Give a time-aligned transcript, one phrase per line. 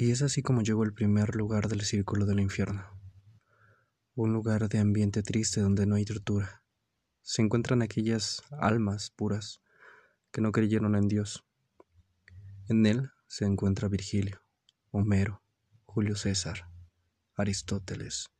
[0.00, 2.86] Y es así como llegó el primer lugar del círculo del infierno.
[4.14, 6.62] Un lugar de ambiente triste donde no hay tortura.
[7.20, 9.60] Se encuentran aquellas almas puras
[10.30, 11.44] que no creyeron en Dios.
[12.68, 14.40] En él se encuentra Virgilio,
[14.92, 15.42] Homero,
[15.84, 16.70] Julio César,
[17.34, 18.30] Aristóteles,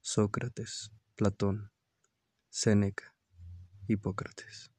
[0.00, 1.70] Sócrates, Platón,
[2.50, 3.14] Séneca,
[3.86, 4.72] Hipócrates.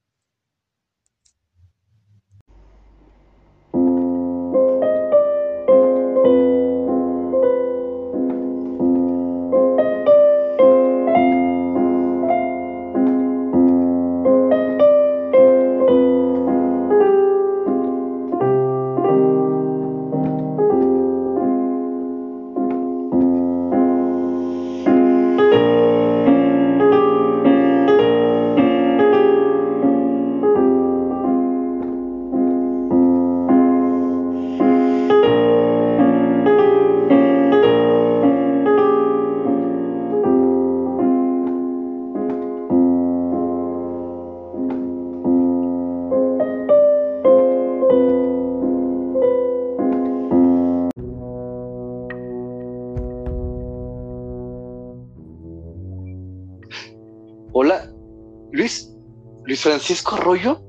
[59.69, 60.59] Francisco Arroyo,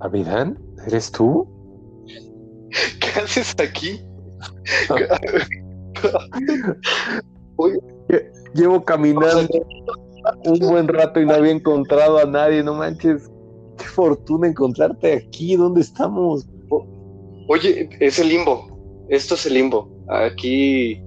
[0.00, 0.58] ¿Abidán?
[0.88, 1.46] ¿Eres tú?
[3.00, 4.00] ¿qué haces aquí?
[7.54, 7.78] Oye,
[8.54, 9.48] Llevo caminando
[10.44, 13.30] un buen rato y no había encontrado a nadie, no manches.
[13.78, 16.48] Qué fortuna encontrarte aquí, ¿dónde estamos?
[17.48, 19.88] oye, es el limbo, esto es el limbo.
[20.08, 21.00] Aquí,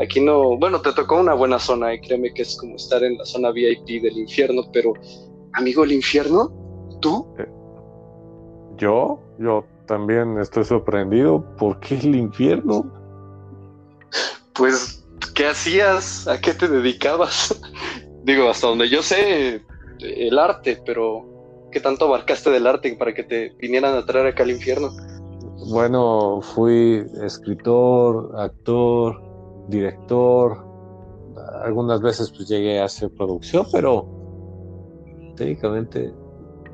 [0.00, 3.18] aquí no, bueno, te tocó una buena zona y créeme que es como estar en
[3.18, 4.94] la zona VIP del infierno, pero,
[5.54, 6.50] amigo, el infierno,
[7.00, 7.26] ¿tú?
[8.76, 9.20] ¿Yo?
[9.38, 11.44] Yo también estoy sorprendido.
[11.56, 12.90] ¿Por qué el infierno?
[14.54, 16.26] Pues, ¿qué hacías?
[16.28, 17.60] ¿A qué te dedicabas?
[18.24, 19.62] Digo, hasta donde yo sé,
[20.00, 24.44] el arte, pero ¿qué tanto abarcaste del arte para que te vinieran a traer acá
[24.44, 24.90] al infierno?
[25.70, 29.20] Bueno, fui escritor, actor,
[29.68, 30.64] director.
[31.64, 34.06] Algunas veces pues llegué a hacer producción, pero
[35.36, 36.12] técnicamente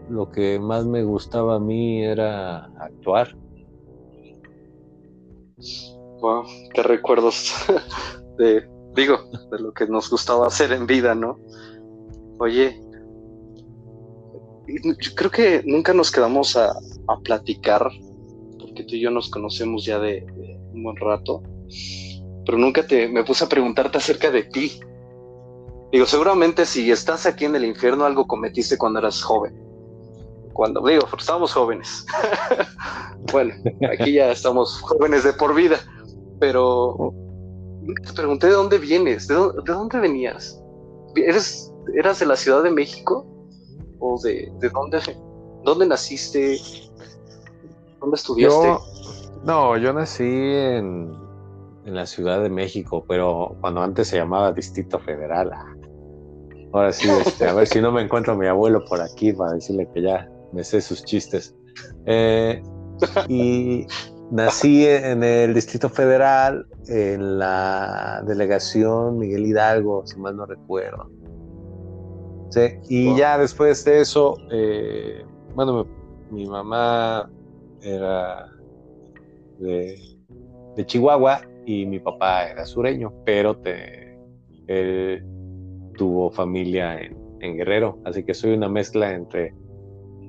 [0.08, 3.36] lo que más me gustaba a mí era actuar.
[6.20, 7.54] Wow, qué recuerdos
[8.38, 9.18] de, digo,
[9.50, 11.38] de lo que nos gustaba hacer en vida, ¿no?
[12.38, 12.80] Oye,
[14.66, 16.74] yo creo que nunca nos quedamos a,
[17.24, 17.88] platicar,
[18.58, 21.42] porque tú y yo nos conocemos ya de, de un buen rato,
[22.44, 24.80] pero nunca te me puse a preguntarte acerca de ti.
[25.92, 29.56] Digo, seguramente si estás aquí en el infierno, algo cometiste cuando eras joven.
[30.52, 32.04] Cuando digo, estábamos jóvenes.
[33.32, 33.54] bueno,
[33.90, 35.78] aquí ya estamos jóvenes de por vida,
[36.38, 37.14] pero
[38.04, 40.62] te pregunté de dónde vienes, de dónde, de dónde venías.
[41.14, 43.26] ¿Eres, ¿Eras de la Ciudad de México?
[44.00, 45.00] ¿O de, de dónde,
[45.64, 46.58] dónde naciste?
[48.00, 48.76] ¿Dónde estudiaste?
[49.44, 51.16] No, yo nací en,
[51.84, 55.50] en la Ciudad de México, pero cuando antes se llamaba Distrito Federal.
[55.52, 55.77] Ah,
[56.72, 59.52] Ahora sí, este, a ver si no me encuentro a mi abuelo por aquí para
[59.54, 61.54] decirle que ya me sé sus chistes.
[62.04, 62.62] Eh,
[63.28, 63.86] y
[64.30, 71.10] nací en el Distrito Federal, en la delegación Miguel Hidalgo, si mal no recuerdo.
[72.50, 73.16] Sí, y Wow.
[73.18, 75.22] ya después de eso, eh,
[75.54, 75.86] bueno,
[76.30, 77.30] mi, mi mamá
[77.82, 78.46] era
[79.58, 79.98] de,
[80.76, 84.18] de Chihuahua y mi papá era sureño, pero te,
[84.66, 85.22] él
[85.98, 89.52] tuvo familia en, en Guerrero, así que soy una mezcla entre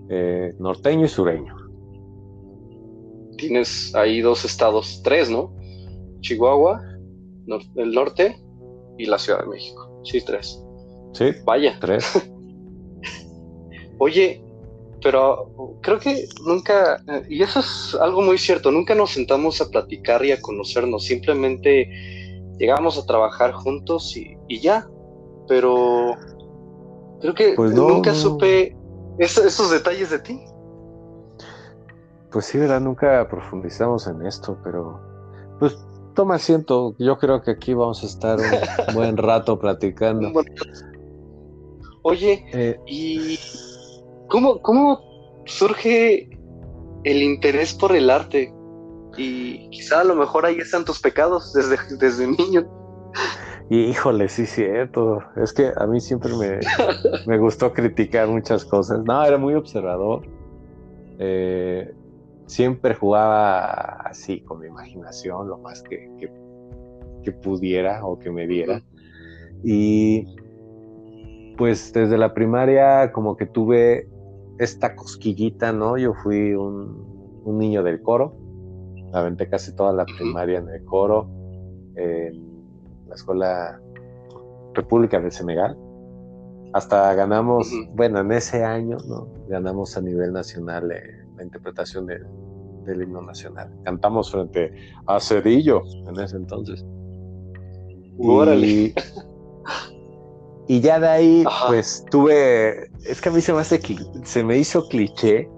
[0.10, 1.56] eh, norteño y sureño.
[3.38, 5.54] Tienes ahí dos estados, tres, ¿no?
[6.20, 6.82] Chihuahua,
[7.46, 8.36] nor- el norte
[8.98, 10.02] y la Ciudad de México.
[10.04, 10.62] Sí, tres.
[11.14, 11.78] Sí, Vaya.
[11.80, 12.04] tres.
[14.00, 14.42] Oye,
[15.02, 19.70] pero creo que nunca, eh, y eso es algo muy cierto, nunca nos sentamos a
[19.70, 21.90] platicar y a conocernos, simplemente
[22.58, 24.86] llegamos a trabajar juntos y, y ya,
[25.50, 26.16] pero
[27.20, 28.78] creo que Pues no, nunca supe
[29.18, 30.40] eso- esos detalles de ti.
[32.32, 32.80] Pues sí, ¿verdad?
[32.80, 35.02] Nunca profundizamos en esto, pero
[35.60, 35.76] pues
[36.14, 36.96] toma asiento.
[37.00, 38.46] Yo creo que aquí vamos a estar un
[38.96, 40.32] buen rato platicando.
[42.04, 43.38] Oye, Eh, ¿y
[44.30, 45.02] cómo, cómo
[45.46, 46.30] surge
[47.04, 48.54] el interés por el arte?
[49.18, 52.66] Y quizá a lo mejor ahí están tus pecados desde, desde niño.
[53.70, 55.20] Y híjole, sí, cierto.
[55.36, 56.60] Es que a mí siempre me,
[57.28, 59.04] me gustó criticar muchas cosas.
[59.04, 60.24] No, era muy observador.
[61.20, 61.94] Eh,
[62.48, 68.82] siempre jugaba así, con mi imaginación, lo más que, que, pudiera o que me diera.
[69.64, 70.26] Y
[71.58, 74.10] pues desde la primaria como que tuve
[74.58, 75.96] esta cosquillita, ¿no?
[76.00, 78.36] Yo fui un, un niño del coro,
[79.14, 81.30] aventé casi toda la primaria en el coro,
[81.96, 82.49] en
[83.10, 83.82] la escuela
[84.74, 85.78] República de Senegal.
[86.74, 89.28] Hasta ganamos, bueno, en ese año, ¿no?
[89.48, 91.02] Ganamos a nivel nacional eh,
[91.36, 93.72] la interpretación del himno nacional.
[93.84, 94.72] Cantamos frente
[95.08, 96.86] a Cedillo en ese entonces.
[98.20, 98.94] Y,
[100.68, 103.80] y ya de ahí, pues tuve, es que a mí se me, hace,
[104.24, 105.50] se me hizo cliché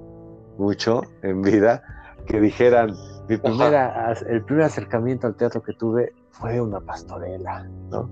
[0.57, 1.83] mucho en vida
[2.27, 2.93] que dijeran,
[3.27, 8.09] mi primera, el primer acercamiento al teatro que tuve fue una pastorela, ¿no?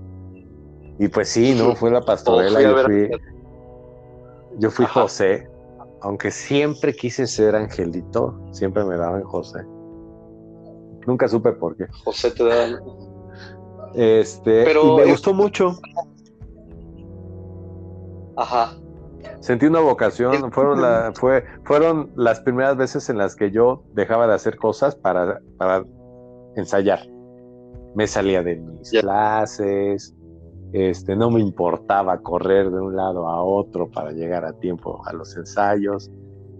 [0.98, 1.74] Y pues sí, ¿no?
[1.74, 2.60] Fue la pastorela.
[2.60, 3.10] Yo fui,
[4.58, 5.48] yo fui José,
[6.02, 9.64] aunque siempre quise ser Angelito, siempre me daban José.
[11.06, 11.86] Nunca supe por qué.
[12.04, 12.80] José te daban.
[13.94, 15.76] Este, Pero me gustó mucho.
[18.36, 18.76] Ajá.
[19.40, 24.26] Sentí una vocación, fueron, la, fue, fueron las primeras veces en las que yo dejaba
[24.26, 25.84] de hacer cosas para, para
[26.56, 27.00] ensayar.
[27.94, 30.14] Me salía de mis clases,
[30.72, 35.12] este, no me importaba correr de un lado a otro para llegar a tiempo a
[35.12, 36.10] los ensayos.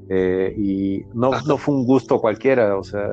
[0.09, 3.09] Eh, y no, no fue un gusto cualquiera, o sea,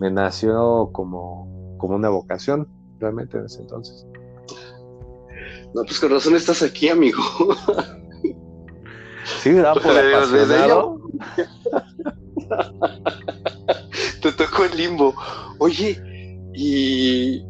[0.00, 2.66] me nació como, como una vocación
[2.98, 4.04] realmente en ese entonces.
[5.74, 7.22] No, pues con razón estás aquí, amigo.
[9.24, 11.00] Sí, da por apasionado.
[14.22, 15.14] Te tocó el limbo.
[15.58, 16.00] Oye,
[16.56, 17.44] y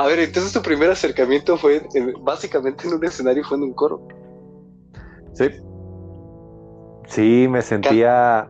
[0.00, 1.86] a ver, entonces tu primer acercamiento fue
[2.22, 4.00] básicamente en un escenario, fue en un coro.
[5.34, 5.50] Sí.
[7.06, 8.48] Sí, me sentía.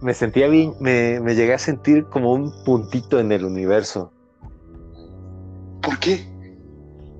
[0.00, 4.10] Me sentía bien, me, llegué a sentir como un puntito en el universo.
[5.80, 6.26] ¿Por qué?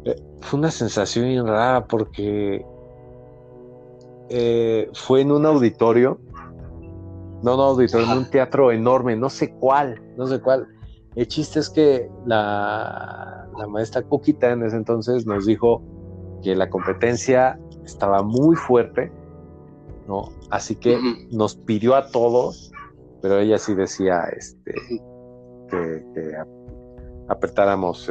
[0.05, 2.67] Eh, fue una sensación bien rara porque
[4.31, 6.19] eh, fue en un auditorio.
[7.45, 10.67] No, no, auditorio, en un teatro enorme, no sé cuál, no sé cuál
[11.15, 15.83] el chiste es que la, maestra Coquita en ese entonces nos dijo
[16.43, 19.13] que la competencia estaba muy fuerte,
[20.09, 20.31] ¿no?
[20.51, 20.99] Así que
[21.31, 22.73] nos pidió a todos,
[23.21, 24.75] pero ella sí decía este,
[25.71, 26.03] que,
[27.29, 28.11] apretáramos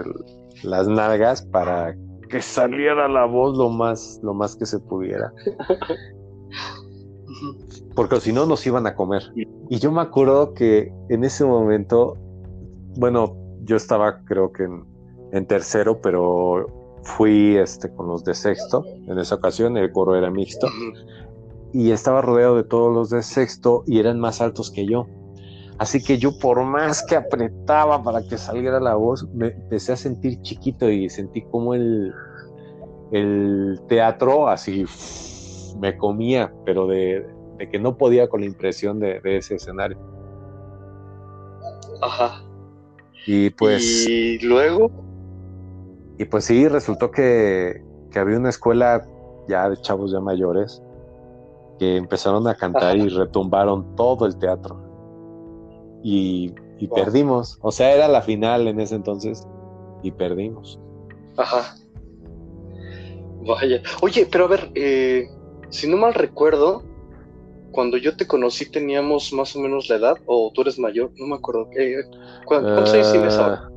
[0.63, 1.95] las nalgas para
[2.29, 5.33] que saliera la voz lo más, lo más que se pudiera.
[7.95, 9.23] Porque si no nos iban a comer.
[9.35, 12.15] Y yo me acuerdo que en ese momento
[12.95, 14.67] bueno, yo estaba creo que
[15.31, 16.65] en, tercero, pero
[17.03, 20.67] fui este, con los de sexto en esa ocasión, el coro era mixto,
[21.73, 25.07] y estaba rodeado de todos los de sexto y eran más altos que yo.
[25.77, 29.95] Así que yo por más que apretaba para que saliera la voz, me empecé a
[29.95, 32.13] sentir chiquito y sentí como el,
[33.87, 34.85] teatro así
[35.79, 37.25] me comía, pero de,
[37.71, 39.97] que no podía con la impresión de ese escenario.
[42.01, 42.43] Ajá.
[43.25, 44.07] Y pues.
[44.07, 44.91] Y luego.
[46.17, 47.83] Y pues sí, resultó que,
[48.15, 49.05] había una escuela
[49.47, 50.81] ya de chavos ya mayores
[51.79, 54.79] que empezaron a cantar y retumbaron todo el teatro.
[56.03, 56.53] Y,
[56.93, 57.57] perdimos.
[57.61, 59.47] O sea, era la final en ese entonces
[60.03, 60.79] y perdimos.
[61.37, 61.75] Ajá.
[63.45, 63.81] Vaya.
[64.01, 65.27] Oye, pero a ver, eh,
[65.69, 66.83] si no mal recuerdo,
[67.71, 71.27] cuando yo te conocí teníamos más o menos la edad, o tú eres mayor, no
[71.27, 71.69] me acuerdo.
[72.45, 73.69] ¿Cuántos años tienes ahora?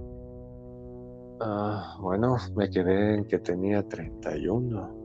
[1.41, 5.05] Ah, bueno, me quedé en que tenía 31.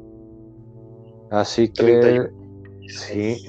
[1.31, 2.29] Así que...
[2.87, 3.45] Sí.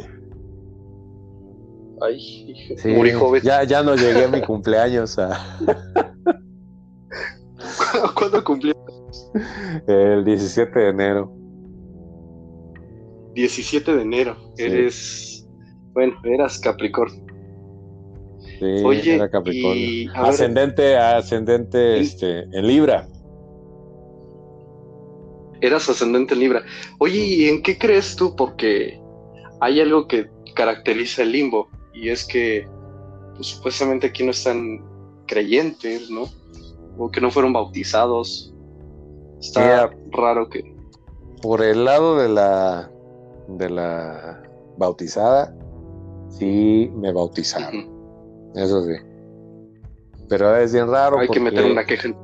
[2.03, 3.43] Ay, sí, joven.
[3.43, 5.19] Ya, ya no llegué a mi cumpleaños.
[5.19, 5.39] A...
[8.15, 8.73] ¿Cuándo cumplí?
[9.87, 11.31] El 17 de enero.
[13.35, 14.37] 17 de enero.
[14.57, 15.30] Eres
[16.01, 17.23] bueno, eras Capricornio.
[18.59, 20.11] Sí, Oye, era Capricornio.
[20.15, 23.07] ascendente, ascendente este, en Libra.
[25.61, 26.63] Eras ascendente en Libra.
[27.01, 28.35] Oye, ¿y en qué crees tú?
[28.35, 28.99] Porque
[29.61, 32.67] hay algo que caracteriza el limbo y es que
[33.35, 34.83] pues, supuestamente aquí no están
[35.27, 36.31] creyentes, ¿no?
[36.97, 38.55] O que no fueron bautizados.
[39.39, 40.75] Está raro que.
[41.43, 42.91] Por el lado de la
[43.49, 44.43] de la
[44.79, 45.55] bautizada,
[46.31, 47.89] sí me bautizaron.
[48.55, 48.95] Eso sí.
[50.29, 51.19] Pero es bien raro.
[51.19, 52.09] Hay que meter una queja.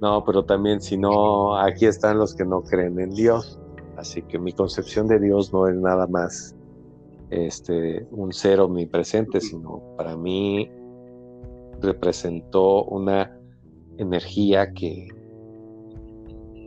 [0.00, 3.58] no, pero también si no, aquí están los que no creen en Dios.
[3.96, 6.54] Así que mi concepción de Dios no es nada más
[7.30, 10.70] este, un ser omnipresente, sino para mí
[11.80, 13.38] representó una
[13.98, 15.08] energía que,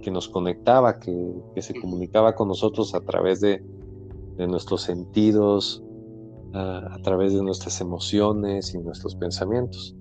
[0.02, 3.64] que nos conectaba, que, se comunicaba con nosotros a través de,
[4.46, 5.82] nuestros sentidos,
[6.54, 9.96] a, través de nuestras emociones y nuestros pensamientos.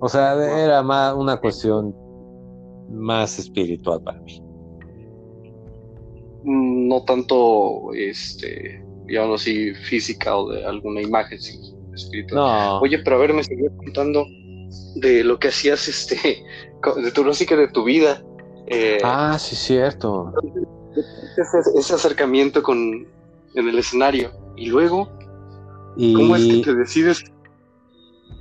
[0.00, 1.94] O sea, era más una cuestión
[2.90, 4.42] más espiritual para mí.
[6.44, 11.38] No tanto, este, digamos así, física o de alguna imagen
[11.94, 12.80] espiritual.
[12.82, 14.26] Oye, pero a ver, me seguía contando
[14.96, 16.16] de lo que hacías, este,
[17.02, 18.22] de tu música, de tu vida.
[18.66, 20.32] Eh, ah, sí, cierto.
[20.96, 23.06] Ese, acercamiento con,
[23.54, 24.30] en el escenario.
[24.56, 25.08] Y luego,
[25.96, 27.24] ¿cómo es que te decides?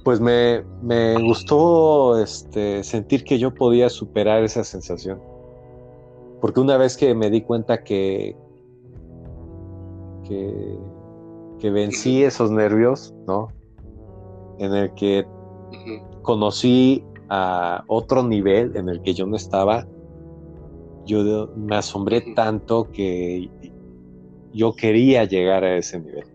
[0.04, 5.20] Pues me, me gustó este, sentir que yo podía superar esa sensación.
[6.42, 8.36] Porque una vez que me di cuenta que,
[10.28, 10.78] que,
[11.60, 13.48] que vencí esos nervios, ¿no?
[14.60, 15.26] En el que
[16.22, 19.88] conocí a otro nivel en el que yo no estaba,
[21.06, 23.50] yo me asombré tanto que
[24.54, 26.26] yo quería llegar a ese nivel.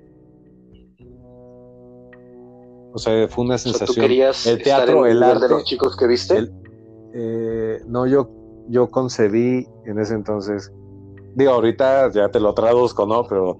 [2.92, 4.06] O sea, fue una sensación.
[4.10, 5.44] el teatro, el, arte.
[5.44, 6.48] de los chicos que viste?
[7.14, 8.28] Eh, no, yo,
[8.68, 10.72] yo concebí en ese entonces.
[11.34, 13.24] Digo, ahorita ya te lo traduzco, ¿no?
[13.24, 13.58] Pero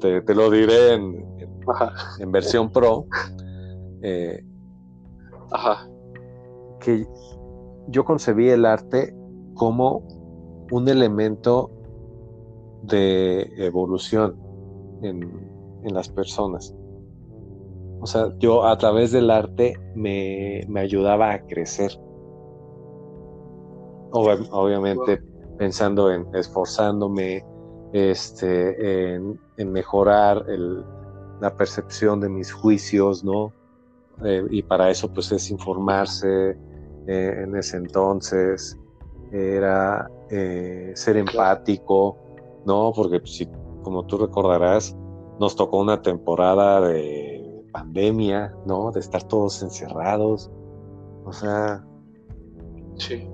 [0.00, 1.24] te, lo diré en,
[2.18, 3.06] en, versión pro.
[4.02, 4.42] Eh,
[5.52, 5.88] Ajá.
[6.80, 7.06] Que
[7.88, 9.14] yo concebí el arte
[9.54, 10.19] como
[10.70, 11.70] un elemento
[12.82, 14.36] de evolución
[15.02, 15.50] en,
[15.82, 16.74] las personas.
[18.00, 21.92] O sea, yo a través del arte me, ayudaba a crecer.
[24.12, 25.22] obviamente
[25.58, 27.44] pensando en esforzándome
[27.92, 29.38] este, en,
[29.72, 30.44] mejorar
[31.40, 33.52] la percepción de mis juicios, ¿no?
[34.24, 36.50] Eh, y para eso pues es informarse
[37.06, 38.78] eh, en ese entonces,
[39.32, 42.16] era eh, ser empático,
[42.66, 42.92] ¿no?
[42.94, 43.48] Porque pues, si,
[43.82, 44.96] como tú recordarás,
[45.38, 48.90] nos tocó una temporada de pandemia, ¿no?
[48.92, 50.50] De estar todos encerrados.
[51.24, 51.84] O sea...
[52.98, 53.28] Sí.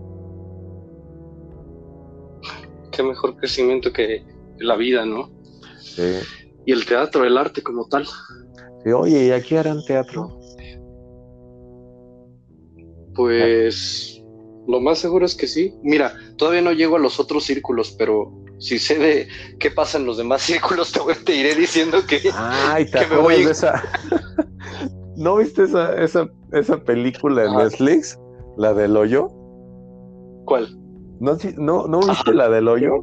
[2.92, 4.24] Qué mejor crecimiento que
[4.58, 5.30] la vida, ¿no?
[5.80, 6.18] Sí.
[6.64, 8.06] Y el teatro, el arte como tal.
[8.84, 10.38] Sí, oye, ¿y aquí harán teatro?
[13.14, 14.15] Pues
[14.66, 15.74] lo más seguro es que sí.
[15.82, 20.06] Mira, todavía no llego a los otros círculos, pero si sé de qué pasa en
[20.06, 20.92] los demás círculos,
[21.24, 23.44] te, iré diciendo que, Ay, ¿te me voy.
[23.44, 23.82] De esa...
[25.16, 28.18] ¿No viste esa, esa, esa película en Netflix?
[28.58, 29.28] ¿La del hoyo?
[30.44, 30.68] ¿Cuál?
[31.20, 33.00] ¿No, no, ¿no viste la del hoyo?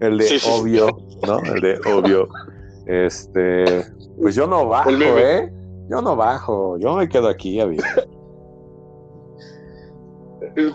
[0.00, 1.40] El de obvio, ¿no?
[1.40, 2.28] El de obvio.
[2.86, 3.84] Este,
[4.20, 5.52] pues yo no bajo, ¿eh?
[5.90, 7.80] Yo no bajo, yo me quedo aquí a ver.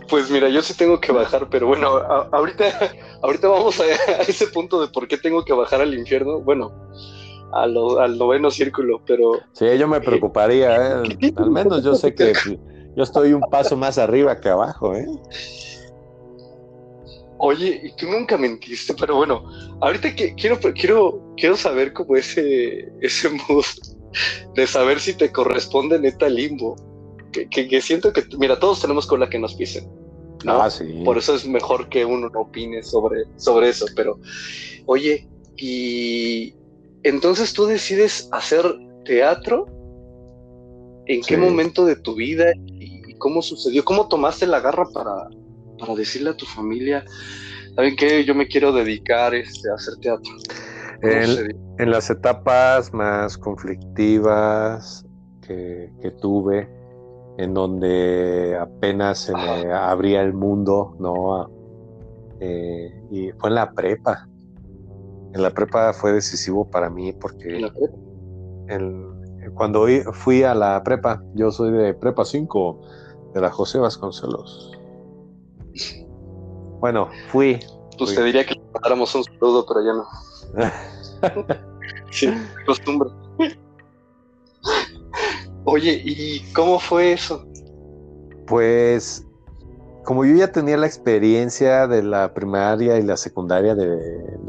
[0.09, 3.85] Pues mira, yo sí tengo que bajar, pero bueno, ahorita, ahorita vamos a,
[4.21, 6.39] ese punto de por qué tengo que bajar al infierno.
[6.41, 6.71] Bueno,
[7.51, 9.39] al noveno círculo, pero.
[9.53, 11.31] Sí, yo me preocuparía, ¿eh?
[11.35, 12.33] Al menos yo sé que
[12.95, 15.07] yo estoy un paso más arriba que abajo, ¿eh?
[17.39, 19.43] Oye, y tú nunca mentiste, pero bueno,
[19.81, 23.65] ahorita que quiero, quiero, quiero saber cómo ese, ese mood
[24.55, 26.75] de saber si te corresponde neta limbo
[27.33, 29.89] que, siento que, mira, todos tenemos con la que nos pisen.
[30.45, 31.01] Ah, sí.
[31.03, 33.85] Por eso es mejor que uno no opine sobre, sobre eso.
[33.95, 34.19] Pero,
[34.85, 36.53] oye, y
[37.03, 38.65] entonces tú decides hacer
[39.05, 39.67] teatro.
[41.05, 43.83] ¿En qué momento de tu vida y cómo sucedió?
[43.83, 45.27] ¿Cómo tomaste la garra para,
[45.79, 47.03] para decirle a tu familia,
[47.75, 48.23] ¿saben qué?
[48.23, 50.31] Yo me quiero dedicar este, a hacer teatro.
[51.01, 55.05] En, en, las etapas más conflictivas
[55.45, 56.69] que, que tuve,
[57.37, 61.49] en donde apenas se me abría el mundo, ¿no?
[62.39, 64.27] Eh, y fue en la prepa.
[65.33, 67.71] En la prepa fue decisivo para mí porque
[69.55, 72.81] cuando fui a la prepa, yo soy de prepa 5
[73.33, 74.71] de la José Vasconcelos.
[76.79, 77.59] Bueno, fui.
[77.97, 80.05] Pues te diría que le mandáramos un saludo, pero ya no.
[82.11, 82.29] sí,
[82.65, 83.09] costumbre.
[85.65, 87.45] Oye, ¿y cómo fue eso?
[88.47, 89.25] Pues
[90.03, 93.97] como yo ya tenía la experiencia de la primaria y la secundaria de,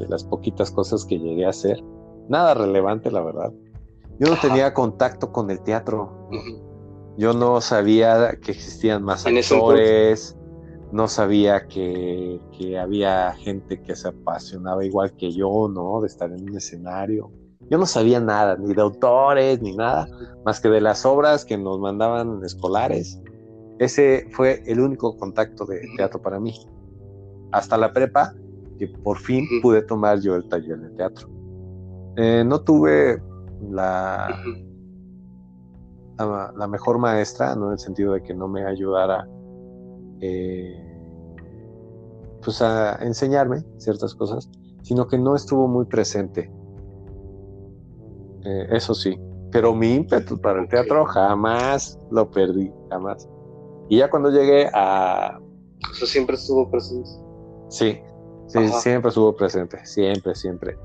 [0.09, 1.83] las poquitas cosas que llegué a hacer,
[2.29, 3.53] nada relevante la verdad.
[4.19, 6.29] Yo no tenía contacto con el teatro.
[7.17, 10.37] Yo no sabía que existían más actores,
[10.91, 16.01] no sabía que, que, había gente que se apasionaba igual que yo, ¿no?
[16.01, 17.31] De estar en un escenario.
[17.71, 20.09] Yo no sabía nada, ni de autores, ni nada,
[20.45, 23.21] más que de las obras que nos mandaban escolares.
[23.79, 26.55] Ese fue el único contacto de teatro para mí.
[27.53, 28.35] Hasta la prepa,
[28.79, 31.29] que por fin pude tomar yo el taller de teatro.
[32.17, 33.21] Eh, no tuve
[33.71, 34.29] la,
[36.19, 39.27] la, mejor maestra, no en el sentido de que no me ayudara
[40.21, 40.81] eh,
[42.43, 44.51] pues a enseñarme ciertas cosas,
[44.83, 46.53] sino que no estuvo muy presente.
[48.45, 49.19] Eh, eso sí,
[49.51, 53.29] pero mi ímpetu para el teatro jamás lo perdí, jamás.
[53.89, 55.39] Y ya cuando llegué a...
[55.91, 57.09] O sea, siempre estuvo presente.
[57.69, 58.01] Sí,
[58.49, 60.77] sí, siempre estuvo presente, siempre, siempre.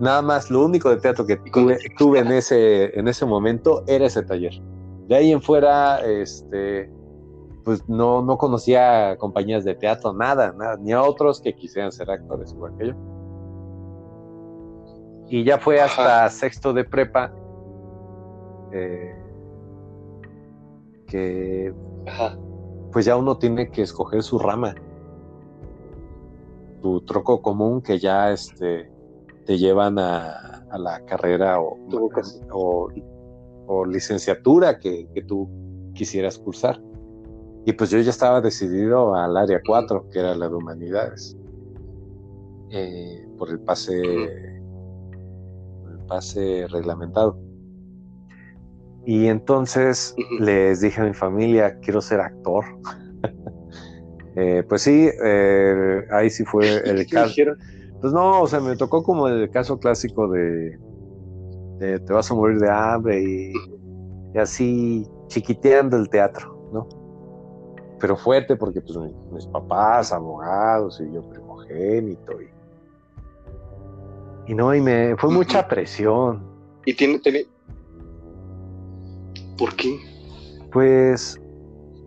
[0.00, 4.22] Nada más, lo único de teatro que tuve, en, ese, en ese momento era ese
[4.22, 4.52] taller.
[5.06, 6.90] De ahí en fuera, este,
[7.64, 12.10] pues no, no conocía compañías de teatro, nada, nada, ni a otros que quisieran ser
[12.10, 12.96] actores o aquello.
[15.28, 17.32] Y ya fue hasta sexto de prepa
[18.72, 19.14] eh,
[21.06, 21.72] que
[22.92, 24.74] pues ya uno tiene que escoger su rama,
[26.82, 28.90] tu troco común que ya este
[29.46, 31.78] te llevan a, la carrera o,
[33.66, 35.48] o, licenciatura que, tú
[35.94, 36.80] quisieras cursar.
[37.64, 41.36] Y pues yo ya estaba decidido al área 4, que era la de humanidades,
[42.70, 44.62] eh, por el pase,
[46.06, 47.38] pase reglamentado.
[49.06, 52.64] Y entonces les dije a mi familia, quiero ser actor.
[54.36, 57.32] Eh, pues sí, eh, ahí sí fue el caso.
[58.00, 60.76] Pues no, o sea, me tocó como el caso clásico de,
[61.78, 63.52] te vas a morir de hambre y,
[64.38, 66.88] así chiquiteando el teatro, ¿no?
[68.00, 68.98] Pero fuerte porque pues
[69.32, 72.48] mis, papás, abogados y yo primogénito y,
[74.46, 76.42] y no, y me fue mucha presión.
[76.84, 77.46] ¿Y tiene, tiene...
[79.56, 79.98] ¿Por qué?
[80.72, 81.40] Pues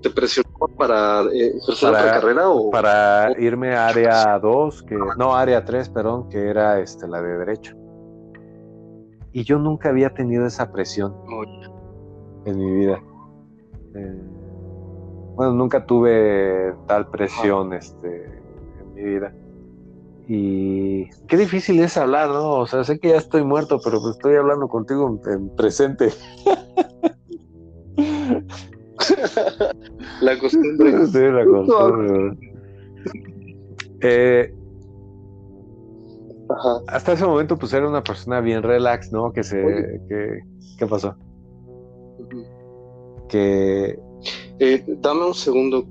[0.02, 5.66] ¿Te presionó para eh, otra carrera o para irme a área 2, que no, área
[5.66, 7.76] 3, perdón, que era este la de derecho.
[9.32, 11.16] Y yo nunca había tenido esa presión
[12.46, 13.02] en mi vida.
[13.96, 14.22] Eh,
[15.36, 18.26] bueno, nunca tuve tal presión este,
[18.80, 19.34] en mi vida.
[20.30, 22.60] Y qué difícil es hablar, ¿no?
[22.60, 26.10] O sea, sé que ya estoy muerto, pero pues estoy hablando contigo en presente.
[30.22, 30.94] la costumbre.
[31.08, 32.38] Sí, la costumbre.
[34.02, 34.54] Eh,
[36.88, 39.32] hasta ese momento, pues era una persona bien relax, ¿no?
[39.32, 40.02] Que se.
[40.10, 40.42] Que,
[40.78, 41.16] ¿Qué pasó?
[43.30, 43.98] Que.
[44.60, 45.86] Eh, dame un segundo.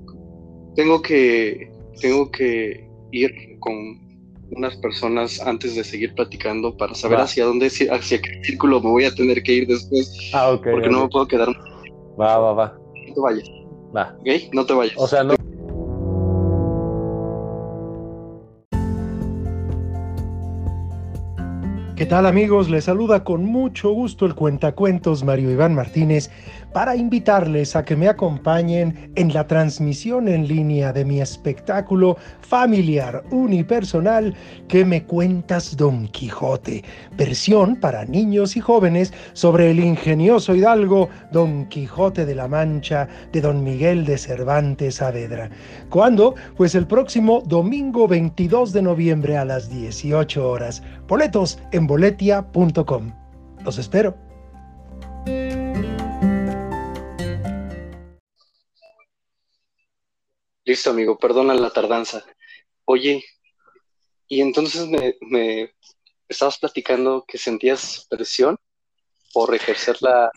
[0.75, 1.71] Tengo que.
[1.99, 4.06] Tengo que ir con
[4.51, 9.05] unas personas antes de seguir platicando para saber hacia dónde, hacia qué círculo me voy
[9.05, 10.31] a tener que ir después.
[10.33, 10.67] Ah, ok.
[10.71, 11.49] Porque no me puedo quedar.
[12.19, 13.49] Va, va, va te vayas.
[13.95, 14.15] Va.
[14.19, 14.53] ¿Ok?
[14.53, 14.95] No te vayas.
[14.97, 15.35] O sea, no.
[21.95, 22.69] ¿Qué tal amigos?
[22.69, 26.29] Les saluda con mucho gusto el cuentacuentos Mario Iván Martínez
[26.77, 33.23] para invitarles a que me acompañen en la transmisión en línea de mi espectáculo familiar
[33.31, 34.35] unipersonal
[34.67, 36.83] que me cuentas Don Quijote,
[37.17, 43.41] versión para niños y jóvenes sobre el ingenioso hidalgo Don Quijote de la Mancha de
[43.41, 45.49] Don Miguel de Cervantes Saavedra.
[45.89, 46.35] ¿Cuándo?
[46.57, 50.83] Pues el próximo domingo 22 de noviembre a las 18 horas.
[51.07, 53.13] Boletos en boletia.com.
[53.65, 54.15] Los espero.
[60.67, 62.25] Listo, amigo, perdona la tardanza.
[62.83, 63.23] Oye,
[64.27, 64.85] y entonces
[65.21, 65.73] me,
[66.27, 68.57] estabas platicando que sentías presión
[69.33, 70.29] por ejercer la,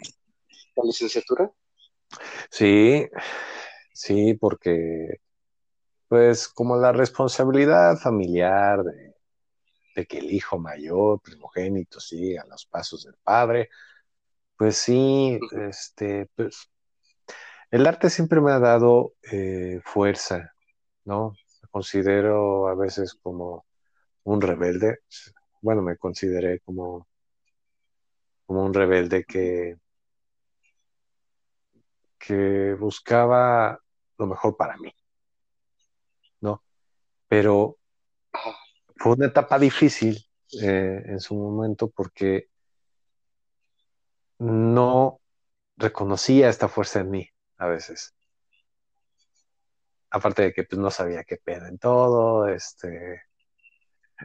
[0.85, 1.51] licenciatura.
[2.49, 3.09] Sí,
[3.93, 5.19] sí, porque
[6.07, 9.17] pues como la responsabilidad familiar de,
[9.97, 13.69] de, que el hijo mayor, primogénito, siga los pasos del padre,
[14.57, 16.71] pues sí, este, pues
[17.71, 20.53] el arte siempre me ha dado eh, fuerza,
[21.05, 21.33] ¿no?
[21.63, 23.67] Me considero a veces como
[24.25, 24.99] un rebelde.
[25.63, 27.07] Bueno, me consideré como,
[28.47, 29.77] como un rebelde que,
[32.19, 33.79] que buscaba
[34.19, 34.93] lo mejor para mí,
[36.41, 36.63] ¿no?
[37.29, 37.79] Pero
[38.97, 40.19] fue una etapa difícil
[40.61, 42.49] eh, en su momento porque
[44.39, 45.21] no
[45.77, 47.31] reconocía esta fuerza en mí
[47.61, 48.15] a veces.
[50.11, 53.23] aparte de que pues, no sabía qué pedo en todo, este,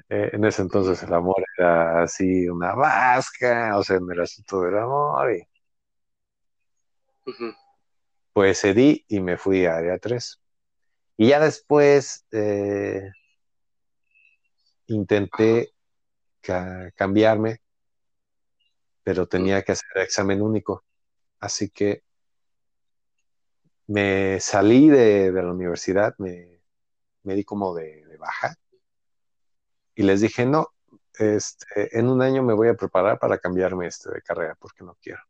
[0.10, 4.62] eh, en ese entonces el amor era así una vasca, o sea, en el asunto
[4.62, 5.48] del amor, y
[8.34, 10.42] pues cedí y me fui a área 3.
[11.18, 13.12] Y ya después eh,
[14.88, 15.74] intenté
[16.96, 17.62] cambiarme,
[19.04, 20.84] pero tenía que hacer examen único.
[21.40, 22.04] Así que
[23.88, 26.62] me salí de, la universidad, me,
[27.24, 28.56] di como de, baja
[29.96, 30.68] y les dije, no,
[31.18, 34.98] este, en un año me voy a preparar para cambiarme este de carrera porque no
[35.02, 35.22] quiero.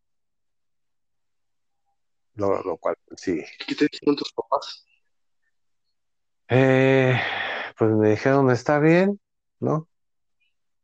[2.35, 3.43] Lo, cual, sí.
[3.65, 4.85] ¿Qué te dijeron tus papás?
[6.49, 7.17] Eh,
[7.77, 9.19] pues me dijeron, está bien,
[9.59, 9.87] ¿no?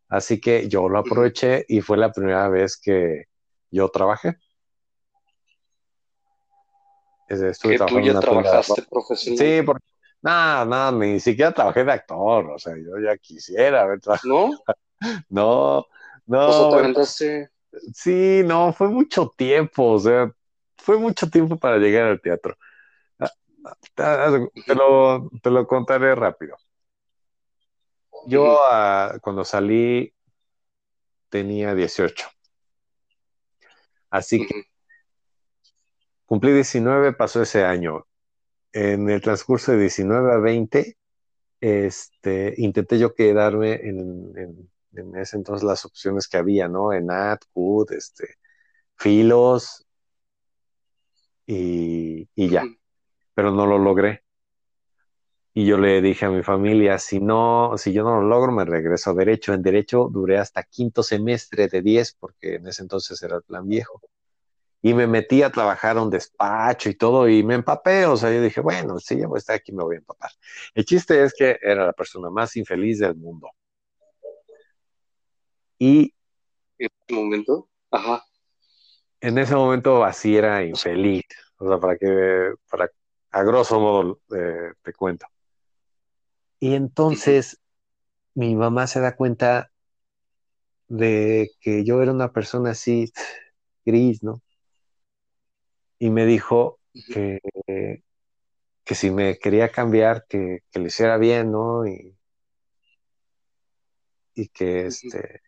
[0.07, 3.25] Así que yo lo aproveché y fue la primera vez que
[3.69, 4.37] yo trabajé.
[7.31, 9.37] Estuve ¿Que tú ya trabajaste profesional?
[9.37, 9.85] Sí, porque
[10.21, 14.51] nada, nada, ni siquiera trabajé de actor, o sea, yo ya quisiera haber ¿No?
[15.29, 15.85] no,
[16.25, 16.93] no.
[16.93, 17.49] te
[17.93, 20.29] Sí, no, fue mucho tiempo, o sea,
[20.77, 22.57] fue mucho tiempo para llegar al teatro.
[23.17, 23.31] Ah,
[23.97, 26.57] ah, te lo, te lo contaré rápido.
[28.27, 30.13] Yo ah, cuando salí
[31.29, 32.27] tenía 18.
[34.09, 34.70] Así que
[36.31, 38.07] cumplí 19, pasó ese año.
[38.71, 40.97] En el transcurso de 19 a 20,
[41.59, 44.69] este, intenté yo quedarme en,
[45.17, 46.93] ese entonces las opciones que había, ¿no?
[46.93, 48.35] En AdCUD, este,
[48.95, 49.85] Filos
[51.45, 52.63] y, y ya.
[53.33, 54.23] Pero no lo logré.
[55.53, 58.63] Y yo le dije a mi familia, si no, si yo no lo logro, me
[58.63, 59.53] regreso a derecho.
[59.53, 63.67] En derecho duré hasta quinto semestre de 10, porque en ese entonces era el plan
[63.67, 64.01] viejo.
[64.81, 68.05] Y me metí a trabajar a un despacho y todo, y me empapé.
[68.05, 70.31] O sea, yo dije, bueno, si ya voy a estar aquí, me voy a empapar.
[70.73, 73.49] El chiste es que era la persona más infeliz del mundo.
[75.77, 76.13] Y.
[76.77, 77.69] ¿En ese momento?
[77.91, 78.23] Ajá.
[79.19, 81.23] En ese momento así era infeliz.
[81.57, 82.89] O sea, para que, para,
[83.31, 85.27] a grosso modo eh, te cuento.
[86.59, 87.59] Y entonces
[88.33, 89.71] mi mamá se da cuenta
[90.87, 93.11] de que yo era una persona así
[93.85, 94.41] gris, ¿no?
[96.01, 96.79] Y me dijo
[97.13, 97.39] que,
[98.83, 101.85] que si me quería cambiar, que, que lo hiciera bien, ¿no?
[101.87, 102.17] Y,
[104.33, 105.41] y que este,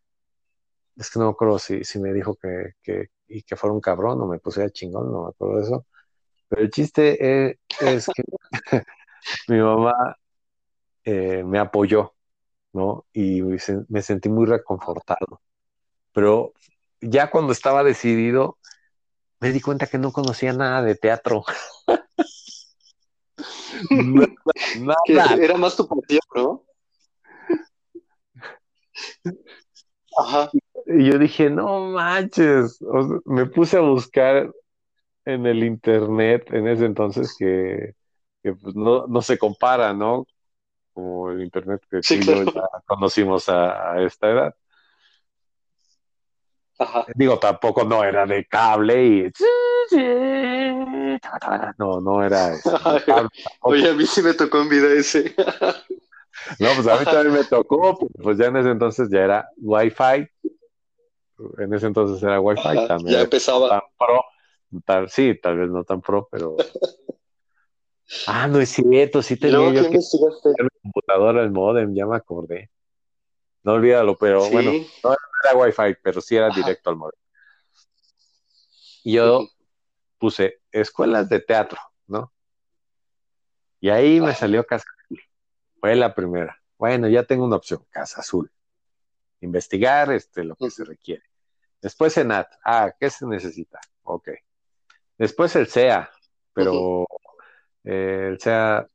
[0.95, 3.81] es que no me acuerdo si, si me dijo que, que, y que fuera un
[3.81, 5.87] cabrón o me pusiera chingón, no me acuerdo de eso.
[6.49, 8.23] Pero el chiste es, es que
[9.47, 10.17] mi mamá
[11.05, 12.13] eh, me apoyó,
[12.73, 13.05] ¿no?
[13.13, 15.41] Y me sentí muy reconfortado.
[16.13, 16.53] Pero
[17.01, 18.59] ya cuando estaba decidido,
[19.43, 21.43] me di cuenta que no conocía nada de teatro.
[24.79, 26.63] nada, era más tu pasión, ¿no?
[30.17, 30.49] Ajá.
[30.85, 32.79] Y yo dije, no manches,
[33.25, 34.49] me puse a buscar
[35.25, 37.95] en el internet en ese entonces que,
[38.41, 40.25] pues no, no se compara, ¿no?
[40.93, 44.55] como el internet que ya conocimos a, esta edad.
[47.15, 49.31] Digo, tampoco no era de cable y
[51.77, 52.51] no, no era
[53.61, 55.35] Oye, a mí sí me tocó en vida ese.
[56.59, 60.27] no, pues a mí también me tocó, pues ya en ese entonces ya era Wi-Fi.
[61.57, 63.17] En ese entonces era Wi-Fi también.
[63.17, 63.69] Ya empezaba.
[63.69, 66.55] Tan pro, sí, tal vez no tan pro, pero
[68.27, 72.69] Ah, no es cierto, sí tenía yo que mi computadora, el modem, ya me acordé.
[73.63, 74.71] No olvídalo, pero bueno,
[75.03, 76.97] no era Wi-Fi, pero sí era directo al.
[79.03, 79.47] Y yo
[80.17, 82.33] puse escuelas de teatro, ¿no?
[83.79, 85.21] Y ahí me salió Casa Azul.
[85.79, 86.61] Fue la primera.
[86.77, 88.51] Bueno, ya tengo una opción, Casa Azul.
[89.41, 91.23] Investigar este, lo que se requiere.
[91.81, 92.49] Después ENAT.
[92.63, 93.79] Ah, ¿qué se necesita?
[94.03, 94.29] Ok.
[95.17, 96.09] Después el SEA,
[96.53, 97.05] pero
[97.83, 98.87] eh, el SEA,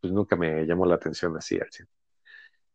[0.00, 1.70] pues nunca me llamó la atención así al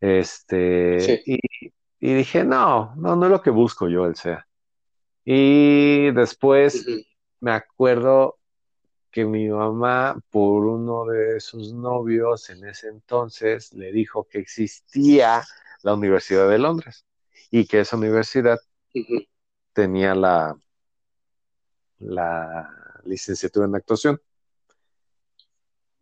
[0.04, 4.46] Este, y, dije, no, no, no es lo que busco yo el SEA.
[5.24, 6.86] Y después
[7.40, 8.38] me acuerdo
[9.12, 15.42] que mi mamá, por uno de sus novios en ese entonces, le dijo que existía
[15.84, 17.06] la Universidad de Londres
[17.50, 18.60] y que esa universidad
[19.72, 20.54] tenía la,
[22.00, 24.22] la licenciatura en actuación.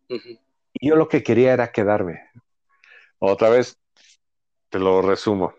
[0.08, 2.28] Y yo lo que quería era quedarme.
[3.20, 3.78] Otra vez,
[4.72, 5.54] te lo resumo.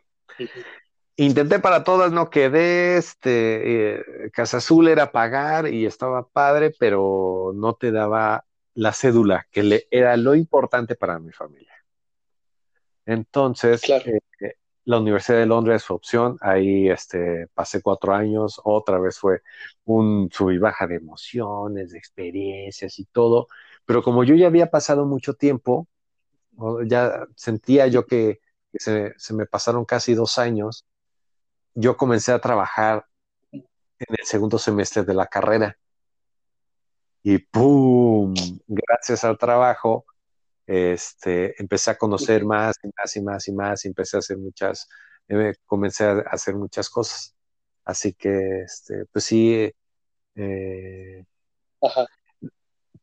[1.16, 7.52] Intenté para todas, no quedé, este, eh, Casa Azul era pagar y estaba padre, pero
[7.54, 11.76] no te daba la cédula, que le, era lo importante para mi familia.
[13.06, 19.20] Entonces, eh, la Universidad de Londres fue opción, ahí este, pasé cuatro años, otra vez
[19.20, 19.44] fue
[19.86, 23.48] un sub y baja de emociones, de experiencias y todo,
[23.86, 25.88] pero como yo ya había pasado mucho tiempo,
[26.88, 28.42] ya sentía yo que,
[28.80, 30.86] se, me pasaron casi dos años,
[31.74, 33.06] yo comencé a trabajar
[33.52, 33.64] en
[34.00, 35.78] el segundo semestre de la carrera.
[37.24, 38.34] Y ¡pum!
[38.68, 40.06] Gracias al trabajo,
[40.68, 44.38] este, empecé a conocer más y más y más y más, y empecé a hacer
[44.38, 44.90] muchas,
[45.30, 47.36] eh, comencé a hacer muchas cosas.
[47.86, 49.74] Así que, este, pues sí,
[50.36, 51.26] eh,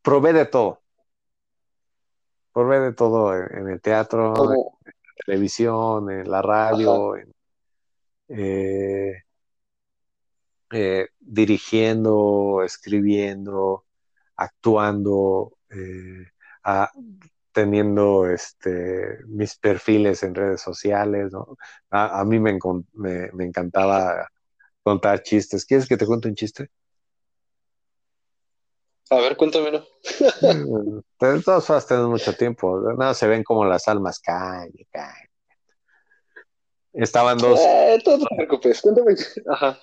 [0.01, 0.81] probé de todo.
[2.53, 4.59] Probé de todo en, el teatro, en
[5.25, 7.15] televisión, en la radio,
[8.27, 9.23] eh,
[11.19, 13.85] dirigiendo, escribiendo,
[14.35, 15.57] actuando,
[16.63, 16.91] a,
[17.51, 21.57] teniendo este, mis perfiles en redes sociales, ¿no?
[21.89, 22.57] A, mí me,
[22.93, 24.29] me, encantaba
[24.83, 25.65] contar chistes.
[25.65, 26.69] ¿Quieres que te cuente un chiste?
[29.11, 29.85] A ver, cuéntamelo.
[30.41, 31.01] Mm,
[31.43, 32.79] todos has tenido mucho tiempo.
[32.97, 35.29] No, se ven como las almas caen y caen.
[36.93, 37.59] Estaban dos.
[37.59, 39.15] Eh, no te preocupes, cuéntame.
[39.49, 39.77] Ajá.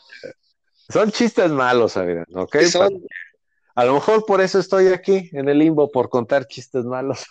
[0.88, 2.56] Son chistes malos, Adrián, ¿ok?
[3.74, 7.26] A lo mejor por eso estoy aquí en el limbo, por contar chistes malos.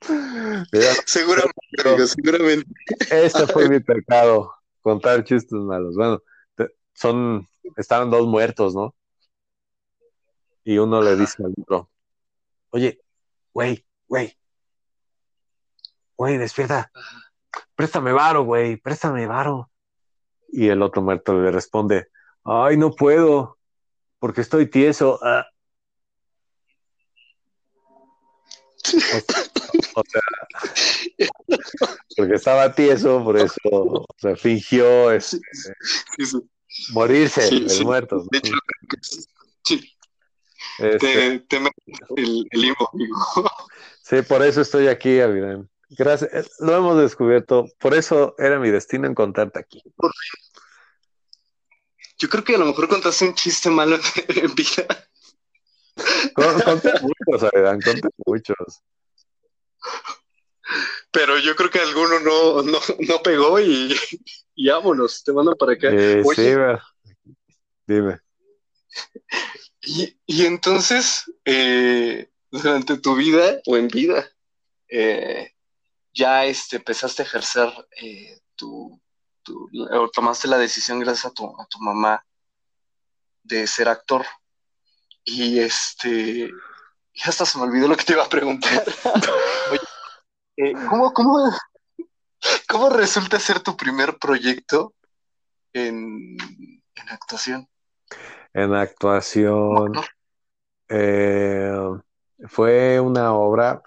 [1.06, 2.70] seguramente, seguramente.
[3.10, 5.96] Este fue mi pecado, contar chistes malos.
[5.96, 6.20] Bueno,
[6.92, 8.94] son, estaban dos muertos, ¿no?
[10.68, 11.88] Y uno le dice al otro,
[12.70, 13.00] oye,
[13.54, 14.36] güey, güey,
[16.16, 16.90] güey, despierta,
[17.76, 19.70] préstame varo, güey, préstame varo.
[20.48, 22.08] Y el otro muerto le responde,
[22.42, 23.58] ay, no puedo,
[24.18, 25.20] porque estoy tieso.
[25.22, 25.46] Ah.
[29.94, 30.20] O, sea,
[32.16, 35.38] porque estaba tieso, por eso se fingió este,
[36.92, 38.24] morirse, el muerto.
[38.32, 38.52] De hecho,
[39.62, 39.95] sí.
[40.78, 42.90] Este, te, el, el limbo,
[44.02, 45.68] Sí, por eso estoy aquí, Avidan.
[45.90, 47.66] Gracias, eh, lo hemos descubierto.
[47.78, 49.82] Por eso era mi destino encontrarte aquí.
[49.96, 50.40] Por fin.
[52.18, 53.96] Yo creo que a lo mejor contaste un chiste malo
[54.28, 54.86] en vida.
[56.64, 58.82] Conté muchos, Aredán, conté muchos.
[61.10, 63.94] Pero yo creo que alguno no, no, no pegó y,
[64.54, 65.88] y, vámonos, te mando para acá.
[65.92, 66.54] Eh, sí,
[67.86, 68.20] dime.
[69.86, 74.28] Y, y entonces, eh, durante tu vida o en vida,
[74.88, 75.54] eh,
[76.12, 77.72] ya este, empezaste a ejercer
[78.02, 79.00] eh, tu,
[80.12, 82.24] tomaste la decisión gracias a tu, a tu mamá
[83.44, 84.26] de ser actor.
[85.24, 86.50] Y este,
[87.14, 88.84] ya hasta se me olvidó lo que te iba a preguntar.
[90.58, 94.94] Eh, ¿cómo, cómo, resulta ser tu primer proyecto
[95.74, 96.34] en,
[97.10, 97.68] actuación?
[98.56, 99.92] En actuación.
[100.88, 101.72] Eh,
[102.46, 103.82] fue una obra.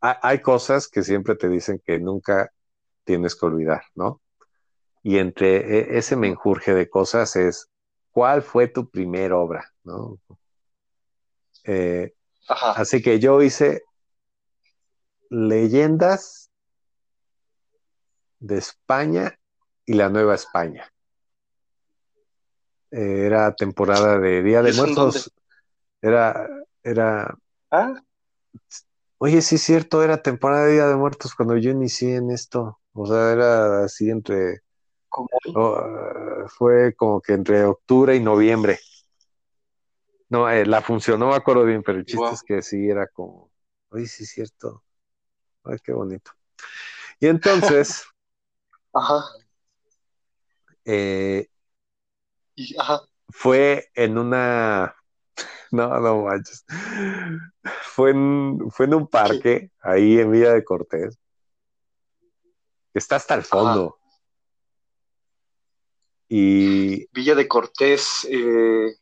[0.00, 2.50] hay cosas que siempre te dicen que nunca
[3.04, 4.20] tienes que olvidar, ¿no?
[5.04, 7.68] y entre e, ese menjurje de cosas es,
[8.10, 9.72] ¿cuál fue tu primera obra?
[9.84, 10.18] ¿no?
[11.64, 12.14] Eh,
[12.48, 13.82] así que yo hice
[15.28, 16.50] leyendas
[18.40, 19.38] de España
[19.84, 20.90] y la Nueva España.
[22.94, 25.32] Era temporada de Día de Muertos.
[26.00, 26.48] Era,
[26.82, 27.36] era.
[27.70, 27.94] ¿Ah?
[29.18, 32.78] Oye, sí es cierto, era temporada de Día de Muertos cuando yo inicié en esto.
[32.92, 34.64] O sea, era así entre
[35.54, 38.78] Oh, fue como que entre octubre y noviembre.
[40.28, 43.06] No, eh, la función, no me acuerdo bien, pero el chiste es que sí era
[43.06, 43.52] como,
[43.90, 44.82] oye, sí es cierto.
[45.62, 46.32] Ay, qué bonito.
[47.20, 48.04] Y entonces,
[48.92, 49.22] ajá.
[50.84, 51.46] Eh,
[53.28, 54.94] fue en una,
[55.70, 56.64] no, no manches,
[57.82, 61.18] fue en, fue en un parque, ahí en Villa de Cortés,
[62.94, 63.98] está hasta el fondo.
[66.28, 67.06] Y.
[67.12, 68.26] Villa de Cortés.
[68.30, 68.96] Eh...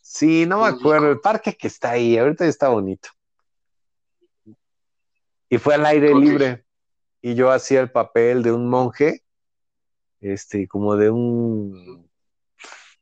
[0.00, 1.10] Sí, no me acuerdo.
[1.10, 3.08] El parque que está ahí, ahorita está bonito.
[5.48, 6.64] Y fue al aire libre.
[7.20, 9.24] Y yo hacía el papel de un monje,
[10.20, 12.10] este, como de un.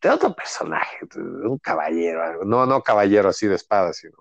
[0.02, 4.16] De otro personaje, de un caballero, no, no caballero así de espada, sino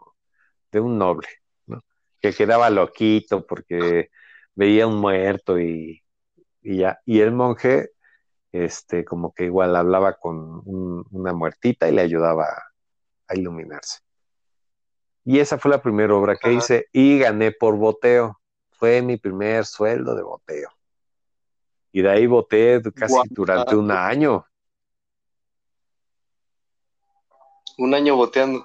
[0.71, 1.27] de un noble,
[1.65, 1.83] ¿no?
[2.21, 4.09] Que quedaba loquito porque
[4.53, 6.03] veía un muerto y,
[6.61, 6.99] y ya.
[7.05, 7.91] Y el monje
[8.51, 12.45] este, como que igual hablaba con una muertita y le ayudaba
[13.27, 13.99] a iluminarse.
[15.23, 16.57] Y esa fue la primera obra que Ajá.
[16.57, 18.39] hice y gané por boteo.
[18.71, 20.69] Fue mi primer sueldo de boteo.
[21.91, 23.25] Y de ahí boté casi Guau.
[23.29, 24.45] durante un año.
[27.81, 28.63] Un año boteando.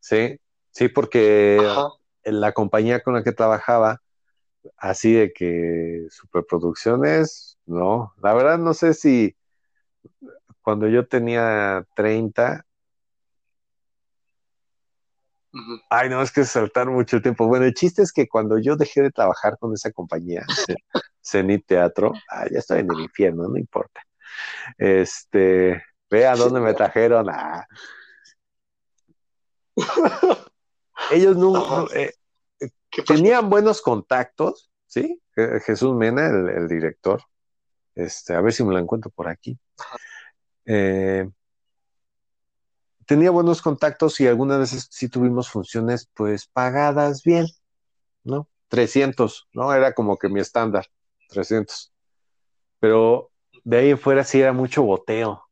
[0.00, 1.88] Sí, sí, porque Ajá.
[2.24, 4.00] la compañía con la que trabajaba,
[4.78, 8.14] así de que superproducciones, no.
[8.22, 9.36] La verdad no sé si
[10.62, 12.64] cuando yo tenía 30,
[15.52, 15.82] Ujú.
[15.90, 17.46] ay no, es que saltar mucho tiempo.
[17.48, 20.46] Bueno, el chiste es que cuando yo dejé de trabajar con esa compañía,
[21.22, 24.00] Cenit Teatro, ah, ya estoy en el infierno, no importa.
[24.78, 27.28] Este, ve a dónde me trajeron.
[27.28, 27.66] Ah.
[31.12, 32.14] Ellos no, no, eh,
[33.06, 35.20] tenían buenos contactos, ¿sí?
[35.36, 37.22] Je- Jesús Mena, el, el director,
[37.94, 39.58] este, a ver si me lo encuentro por aquí.
[40.66, 41.28] Eh,
[43.06, 47.46] tenía buenos contactos y algunas veces sí tuvimos funciones, pues, pagadas bien,
[48.24, 48.48] ¿no?
[48.68, 49.72] 300, ¿no?
[49.72, 50.86] Era como que mi estándar,
[51.30, 51.92] 300.
[52.80, 53.30] Pero
[53.64, 55.44] de ahí en fuera sí era mucho boteo.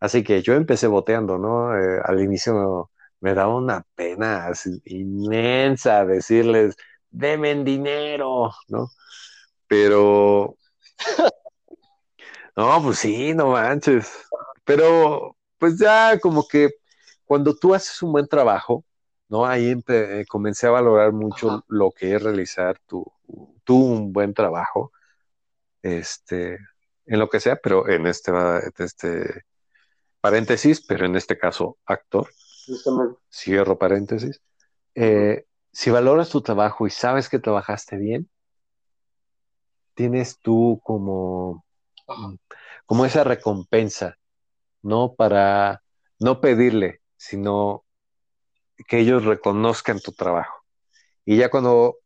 [0.00, 1.76] Así que yo empecé boteando, ¿no?
[1.78, 6.76] Eh, al inicio me daba una pena así inmensa decirles,
[7.10, 8.88] demen dinero, ¿no?
[9.68, 10.56] Pero,
[12.56, 14.10] no, pues sí, no manches.
[14.64, 16.70] Pero, pues ya como que
[17.24, 18.84] cuando tú haces un buen trabajo,
[19.28, 19.46] ¿no?
[19.46, 21.64] Ahí empe- eh, comencé a valorar mucho Ajá.
[21.68, 23.04] lo que es realizar tu,
[23.64, 24.92] tú un buen trabajo,
[25.82, 26.58] este,
[27.06, 28.32] en lo que sea, pero en este,
[28.78, 29.44] este
[30.20, 32.28] paréntesis, pero en este caso actor,
[32.66, 33.18] Justamente.
[33.30, 34.42] cierro paréntesis.
[34.94, 38.30] Eh, si valoras tu trabajo y sabes que trabajaste bien,
[39.94, 41.64] tienes tú como,
[42.86, 44.16] como esa recompensa,
[44.82, 45.14] ¿no?
[45.14, 45.82] Para
[46.18, 47.84] no pedirle, sino
[48.88, 50.64] que ellos reconozcan tu trabajo.
[51.24, 51.98] Y ya cuando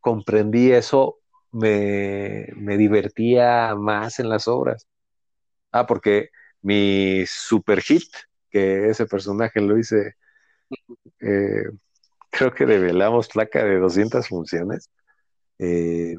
[0.00, 1.18] comprendí eso,
[1.50, 4.86] me, me divertía más en las obras.
[5.72, 6.30] Ah, porque
[6.62, 8.04] mi super hit,
[8.52, 10.16] que ese personaje lo hice,
[11.20, 11.64] eh,
[12.30, 14.90] creo que develamos placa de 200 funciones,
[15.58, 16.16] eh,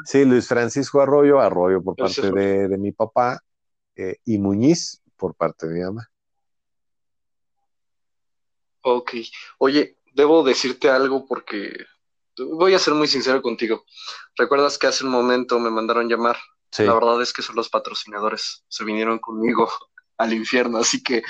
[0.07, 3.39] Sí, Luis Francisco Arroyo, Arroyo por parte de, de mi papá,
[3.95, 6.11] eh, y Muñiz por parte de mi mamá.
[8.81, 9.17] Ok.
[9.59, 11.77] Oye, debo decirte algo porque
[12.39, 13.85] voy a ser muy sincero contigo.
[14.37, 16.37] ¿Recuerdas que hace un momento me mandaron llamar?
[16.71, 16.85] Sí.
[16.85, 18.65] La verdad es que son los patrocinadores.
[18.69, 19.69] Se vinieron conmigo
[20.19, 21.23] al infierno, así que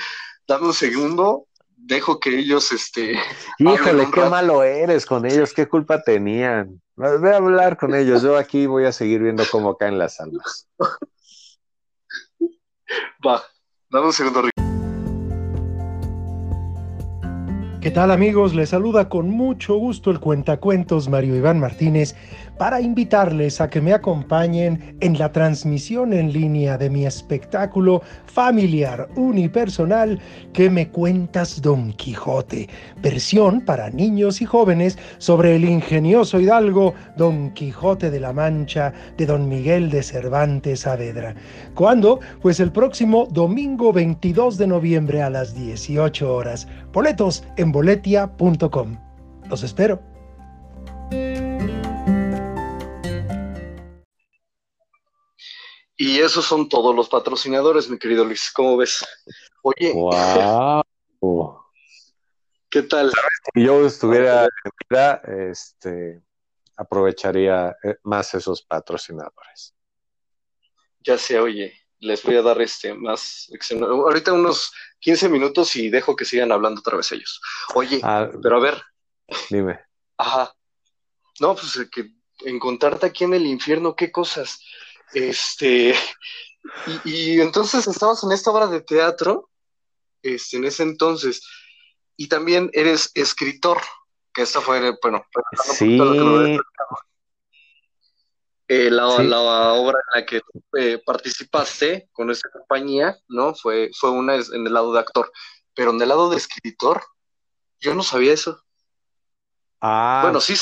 [0.47, 3.19] dame un segundo, dejo que ellos, este,
[3.59, 6.81] Híjole, qué malo eres con ellos, qué culpa tenían.
[6.97, 10.67] Ve a hablar con ellos, yo aquí voy a seguir viendo cómo caen las almas.
[13.27, 13.43] Va,
[13.91, 14.66] dame un segundo, Rick.
[17.87, 18.53] ¿Qué tal amigos?
[18.53, 22.17] Les saluda con mucho gusto el cuentacuentos Mario Iván Martínez
[22.59, 29.09] para invitarles a que me acompañen en la transmisión en línea de mi espectáculo familiar
[29.15, 30.19] unipersonal
[30.53, 32.69] que me cuentas Don Quijote,
[33.01, 39.27] versión para niños y jóvenes sobre el ingenioso hidalgo Don Quijote de la Mancha de
[39.27, 41.37] Don Miguel de Cervantes Saavedra.
[41.75, 42.19] ¿Cuándo?
[42.41, 46.67] Pues el próximo domingo 22 de noviembre a las 18 horas.
[46.97, 48.97] Boletos en boletia.com.
[49.51, 50.03] Los espero.
[55.99, 58.51] Y esos son todos los patrocinadores, mi querido Luis.
[58.51, 59.05] ¿Cómo ves?
[59.63, 60.83] Oye, Wow.
[62.71, 63.13] ¿qué tal?
[63.53, 65.21] Si yo estuviera en vida,
[65.51, 66.23] este,
[66.79, 69.75] aprovecharía eh, más esos patrocinadores.
[71.01, 73.49] Ya sé, oye, les voy a dar este más.
[73.81, 77.41] Ahorita unos 15 minutos y dejo que sigan hablando otra vez ellos.
[77.75, 78.83] Oye, Ah, pero a ver,
[79.51, 79.81] dime.
[80.19, 80.53] ajá.
[81.41, 82.11] No, pues eh, que
[82.45, 84.61] encontrarte aquí en el infierno, qué cosas.
[85.13, 85.95] Este,
[87.05, 89.51] y, y entonces estabas en esta obra de teatro,
[90.23, 91.43] este, en ese entonces,
[92.17, 93.81] y también eres escritor,
[94.33, 95.25] que esta fue, bueno,
[95.75, 95.99] Sí,
[98.69, 99.29] eh, la, Sí.
[99.29, 100.41] la obra en la que
[100.79, 103.55] eh, participaste con esta compañía, ¿no?
[103.55, 105.31] Fue, fue una en el lado de actor,
[105.75, 107.03] pero en el lado de escritor,
[107.81, 108.61] yo no sabía eso.
[109.81, 110.55] ah, Bueno, sí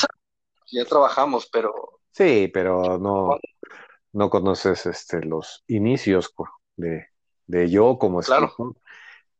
[0.73, 1.73] ya trabajamos, pero
[2.13, 3.39] sí, pero no,
[4.13, 6.35] no conoces este, los inicios
[6.77, 7.09] de,
[7.47, 8.47] de yo como Claro.
[8.47, 8.75] escritor.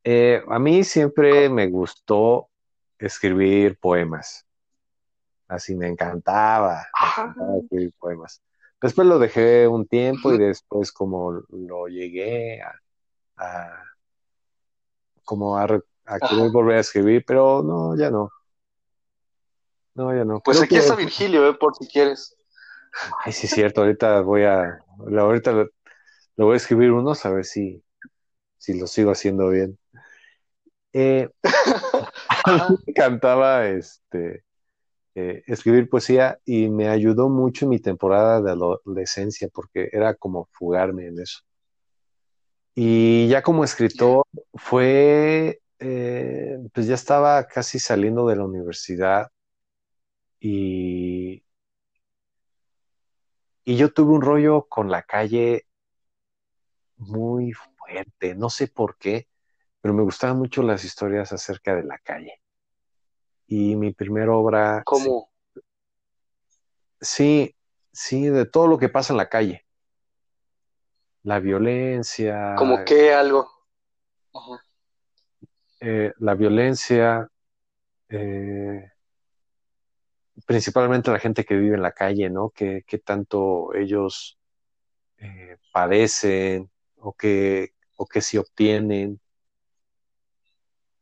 [0.05, 2.51] Eh, a mí siempre me gustó
[2.99, 4.47] escribir poemas.
[5.49, 8.43] Así me encantaba, me encantaba escribir poemas.
[8.85, 12.73] Después lo dejé un tiempo y después como lo llegué a,
[13.39, 13.85] a-
[15.25, 15.69] como a, a
[16.05, 16.19] Ajá.
[16.29, 18.31] querer volver a escribir, pero no, ya no.
[19.95, 20.41] No, ya no.
[20.41, 21.55] pues Creo aquí que- está Virgilio, ¿eh?
[21.55, 22.37] Por si quieres.
[23.25, 25.71] Ay, sí es cierto, ahorita voy a, ahorita lo,
[26.37, 27.83] lo voy a escribir unos a ver si,
[28.59, 29.79] si lo sigo haciendo bien.
[30.93, 31.31] Eh,
[32.87, 34.45] encantaba este,
[35.15, 40.49] eh, escribir poesía y me ayudó mucho en mi temporada de adolescencia porque era como
[40.53, 41.41] fugarme en eso.
[42.75, 49.31] Y ya como escritor fue, eh, pues ya estaba casi saliendo de la universidad
[50.41, 51.45] y,
[53.65, 55.67] y yo tuve un rollo con la calle
[56.97, 59.29] muy fuerte, no sé por qué,
[59.81, 62.41] pero me gustaban mucho las historias acerca de la calle.
[63.47, 65.31] Y mi primera obra, ¿Cómo?
[67.01, 67.55] sí,
[67.93, 69.65] sí, de todo lo que pasa en la calle.
[71.23, 73.49] La violencia, Como que algo.
[74.33, 74.63] Ajá.
[75.81, 77.29] eh, la violencia,
[78.09, 78.91] eh,
[80.47, 82.51] principalmente la gente que vive en la calle, ¿no?
[82.51, 84.39] Que, que tanto ellos
[85.19, 89.21] eh, padecen o que, o que si obtienen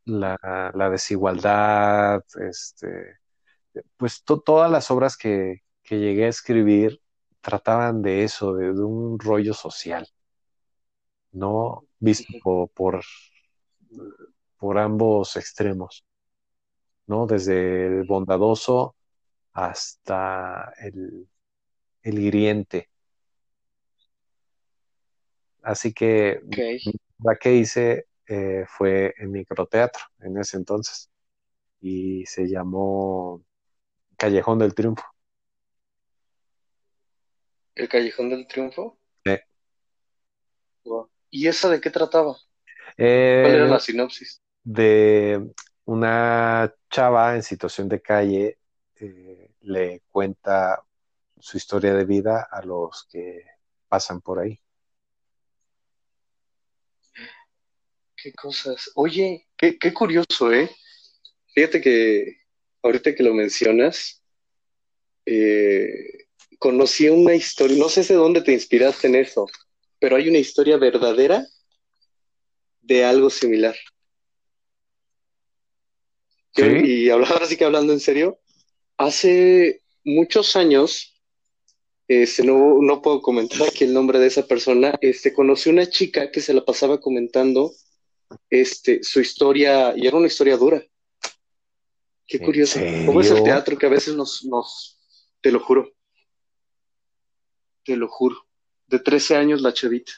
[0.04, 0.38] la,
[0.74, 3.18] la desigualdad, este,
[3.96, 7.00] pues to- todas las obras que, que llegué a escribir
[7.40, 10.08] trataban de eso, de, de un rollo social,
[11.32, 11.84] ¿no?
[11.98, 13.02] Visto por, por,
[14.58, 16.04] por ambos extremos,
[17.06, 17.26] ¿no?
[17.26, 18.96] Desde el bondadoso
[19.52, 21.28] hasta el,
[22.02, 22.90] el hiriente.
[25.62, 26.40] Así que
[27.20, 31.10] la que hice eh, fue en microteatro en ese entonces
[31.82, 33.44] y se llamó
[34.16, 35.04] Callejón del Triunfo.
[37.74, 38.98] ¿El Callejón del Triunfo?
[39.24, 39.36] Sí.
[40.84, 41.10] Wow.
[41.28, 42.38] ¿Y esa de qué trataba?
[42.96, 44.40] Eh, ¿Cuál era la sinopsis?
[44.64, 45.52] de
[45.84, 48.58] una chava en situación de calle
[48.96, 50.82] eh, le cuenta
[51.38, 53.44] su historia de vida a los que
[53.88, 54.58] pasan por ahí.
[58.22, 58.92] Qué cosas.
[58.94, 60.70] Oye, qué, qué curioso, ¿eh?
[61.54, 62.36] Fíjate que
[62.80, 64.22] ahorita que lo mencionas,
[65.26, 66.26] eh,
[66.60, 69.48] conocí una historia, no sé de dónde te inspiraste en eso,
[69.98, 71.44] pero hay una historia verdadera
[72.80, 73.74] de algo similar.
[76.54, 78.38] Y ahora sí que hablando en serio,
[78.98, 81.20] hace muchos años,
[82.06, 86.30] este, no, no puedo comentar aquí el nombre de esa persona, este, conocí una chica
[86.30, 87.72] que se la pasaba comentando
[88.52, 90.84] este, su historia, y era una historia dura.
[92.26, 92.78] Qué ¿En curioso.
[93.06, 95.00] ¿Cómo es el teatro que a veces nos, nos,
[95.40, 95.90] te lo juro,
[97.82, 98.46] te lo juro,
[98.88, 100.12] de 13 años la chavita,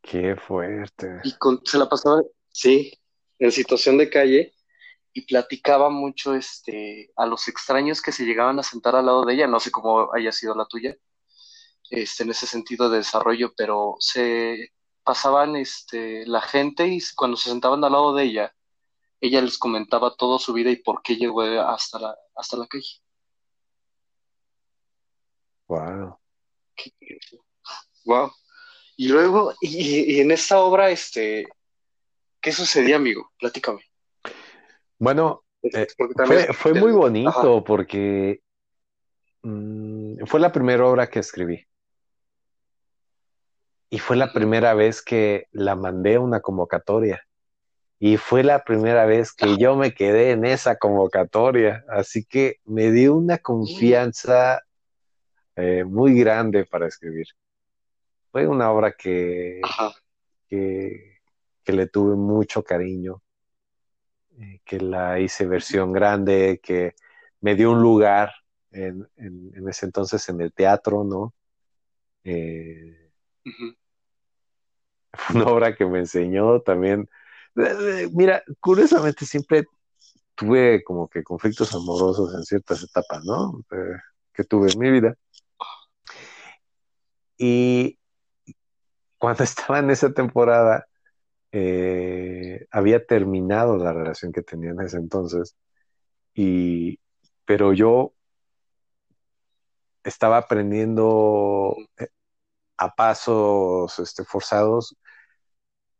[0.00, 1.08] Qué fuerte.
[1.24, 2.96] y con, se la pasaba, sí,
[3.40, 4.54] en situación de calle,
[5.12, 9.34] y platicaba mucho este, a los extraños que se llegaban a sentar al lado de
[9.34, 10.96] ella, no sé cómo haya sido la tuya,
[11.90, 14.70] este, en ese sentido de desarrollo, pero se
[15.08, 18.54] pasaban este, la gente y cuando se sentaban al lado de ella,
[19.22, 23.00] ella les comentaba toda su vida y por qué llegó hasta la, hasta la calle.
[25.66, 26.18] Wow.
[28.04, 28.32] Wow.
[28.98, 31.48] Y luego, y, en esta obra, este,
[32.42, 33.32] ¿qué sucedía, amigo?
[33.38, 33.80] Platícame.
[34.98, 35.86] Bueno, eh,
[36.52, 38.42] fue, muy bonito porque
[39.42, 41.66] mm, fue la primera obra que escribí.
[43.90, 47.22] Y fue la primera vez que la mandé a una convocatoria.
[47.98, 51.84] Y fue la primera vez que yo me quedé en esa convocatoria.
[51.88, 54.62] Así que me dio una confianza
[55.56, 57.26] eh, muy grande para escribir.
[58.30, 59.60] Fue una obra que,
[60.48, 61.18] que,
[61.66, 63.22] le tuve mucho cariño,
[64.38, 66.94] eh, que la hice versión grande, que
[67.40, 68.32] me dio un lugar
[68.70, 69.08] en,
[69.68, 71.34] ese entonces en el teatro, ¿no?
[72.22, 73.07] Eh,
[75.34, 77.08] una obra que me enseñó también.
[78.12, 79.64] Mira, curiosamente siempre
[80.34, 83.60] tuve como que conflictos amorosos en ciertas etapas, ¿no?
[84.32, 85.16] que tuve en mi vida.
[87.36, 87.98] Y
[89.18, 90.86] cuando estaba en esa temporada,
[91.52, 95.56] eh, había terminado la relación que tenía en ese entonces,
[96.34, 97.00] y,
[97.44, 98.14] pero yo
[100.04, 102.08] estaba aprendiendo eh,
[102.78, 104.96] a pasos este, forzados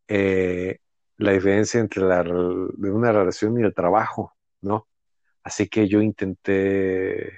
[0.09, 0.79] eh,
[1.19, 4.89] la diferencia entre la, de una relación y el trabajo, ¿no?
[5.43, 7.33] Así que yo intenté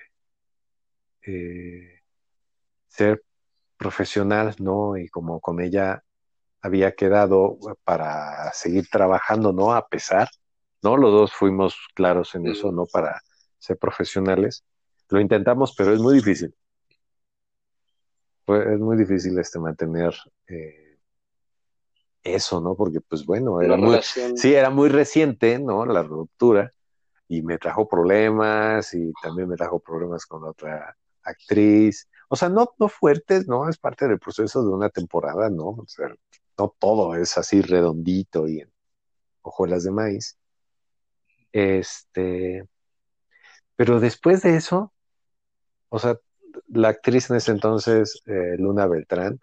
[2.89, 3.23] ser
[3.77, 4.97] profesional, ¿no?
[4.97, 6.03] Y como con ella
[6.63, 9.73] había quedado para seguir trabajando, ¿no?
[9.73, 10.29] A pesar,
[10.83, 10.97] ¿no?
[10.97, 12.87] Los dos fuimos claros en eso, ¿no?
[12.87, 13.21] Para
[13.59, 14.65] ser profesionales.
[15.09, 16.55] Lo intentamos, pero es muy difícil.
[18.57, 20.15] Es muy difícil este mantener
[20.49, 20.99] eh,
[22.23, 22.75] eso, ¿no?
[22.75, 25.87] Porque, pues bueno, era muy, sí, era muy reciente, ¿no?
[25.87, 26.73] La ruptura
[27.29, 32.73] y me trajo problemas y también me trajo problemas con otra actriz o sea, no,
[32.79, 33.69] no fuertes, ¿no?
[33.69, 35.71] Es parte del proceso de una temporada, ¿no?
[35.71, 36.07] O sea,
[36.57, 38.73] no todo es así redondito y en
[39.43, 40.39] hojuelas de maíz.
[41.51, 42.69] Este,
[43.75, 44.93] pero después de eso,
[45.89, 46.21] o sea,
[46.73, 49.41] la actriz en ese entonces, eh, Luna Beltrán,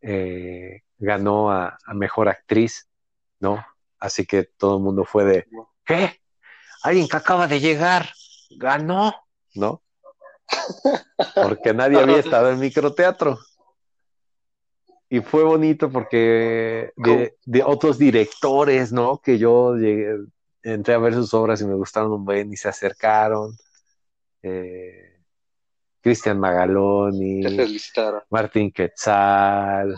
[0.00, 2.88] eh, ganó a, a, mejor actriz,
[3.40, 3.64] ¿no?
[3.98, 5.46] Así que todo el mundo fue de,
[5.84, 6.20] ¿qué?
[6.82, 8.10] Alguien que acaba de llegar
[8.50, 9.14] ganó,
[9.54, 9.82] ¿no?
[11.34, 13.38] porque nadie había estado en microteatro.
[15.08, 19.18] Y fue bonito porque de, otros directores, ¿no?
[19.18, 20.16] Que yo llegué,
[20.62, 23.56] entré a ver sus obras y me gustaron un buen y se acercaron.
[24.42, 25.13] Eh,
[26.04, 27.42] Cristian Magaloni,
[28.28, 29.96] Martín Quetzal,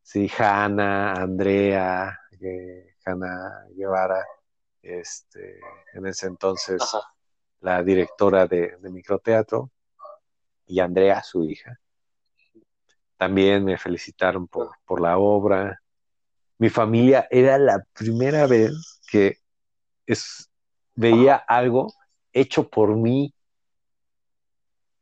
[0.00, 4.24] sí, Hanna, Andrea, eh, Hanna Guevara,
[4.80, 5.58] este,
[5.94, 6.80] en ese entonces
[7.58, 9.72] la directora de microteatro
[10.64, 11.76] y Andrea, su hija.
[13.16, 15.82] También me felicitaron por, por la obra.
[16.58, 19.38] Mi familia era la primera vez que
[20.06, 20.48] es,
[20.94, 21.92] veía algo
[22.32, 23.34] hecho por mí,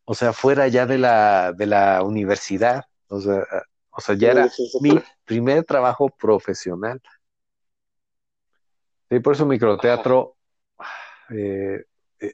[0.07, 3.44] o sea, fuera ya de la, de la universidad, o sea,
[3.90, 4.48] o sea ya era
[4.80, 7.02] mi primer trabajo profesional.
[9.11, 10.36] Y por eso microteatro
[11.30, 11.84] eh,
[12.20, 12.32] eh,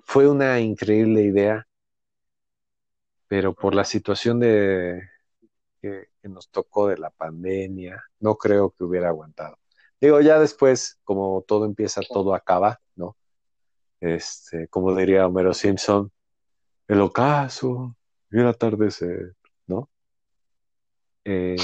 [0.00, 1.68] fue una increíble idea
[3.28, 5.02] pero por la situación de
[5.80, 9.58] que, nos tocó de la pandemia, no creo que hubiera aguantado.
[10.00, 13.16] Digo, ya después, como todo empieza, todo acaba, ¿no?
[14.00, 16.12] Este, como diría Homero Simpson,
[16.88, 17.96] el ocaso
[18.30, 19.34] y el atardecer,
[19.66, 19.88] ¿no?
[21.24, 21.56] Eh,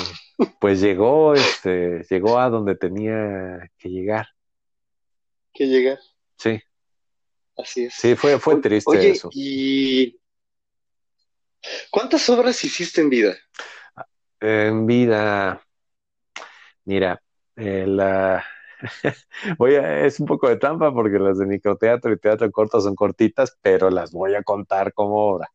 [0.61, 4.29] pues llegó, este, llegó a donde tenía que llegar.
[5.53, 5.99] Que llegar.
[6.37, 6.61] Sí.
[7.57, 7.95] Así es.
[7.95, 9.31] Sí, fue, fue triste eso.
[9.33, 10.18] Y
[11.91, 13.37] ¿Cuántas obras hiciste en vida?
[14.41, 15.62] En vida,
[16.85, 17.20] mira,
[17.57, 18.45] eh, la...
[19.59, 22.95] voy a, es un poco de trampa porque las de microteatro y teatro corto son
[22.95, 25.51] cortitas, pero las voy a contar como obra,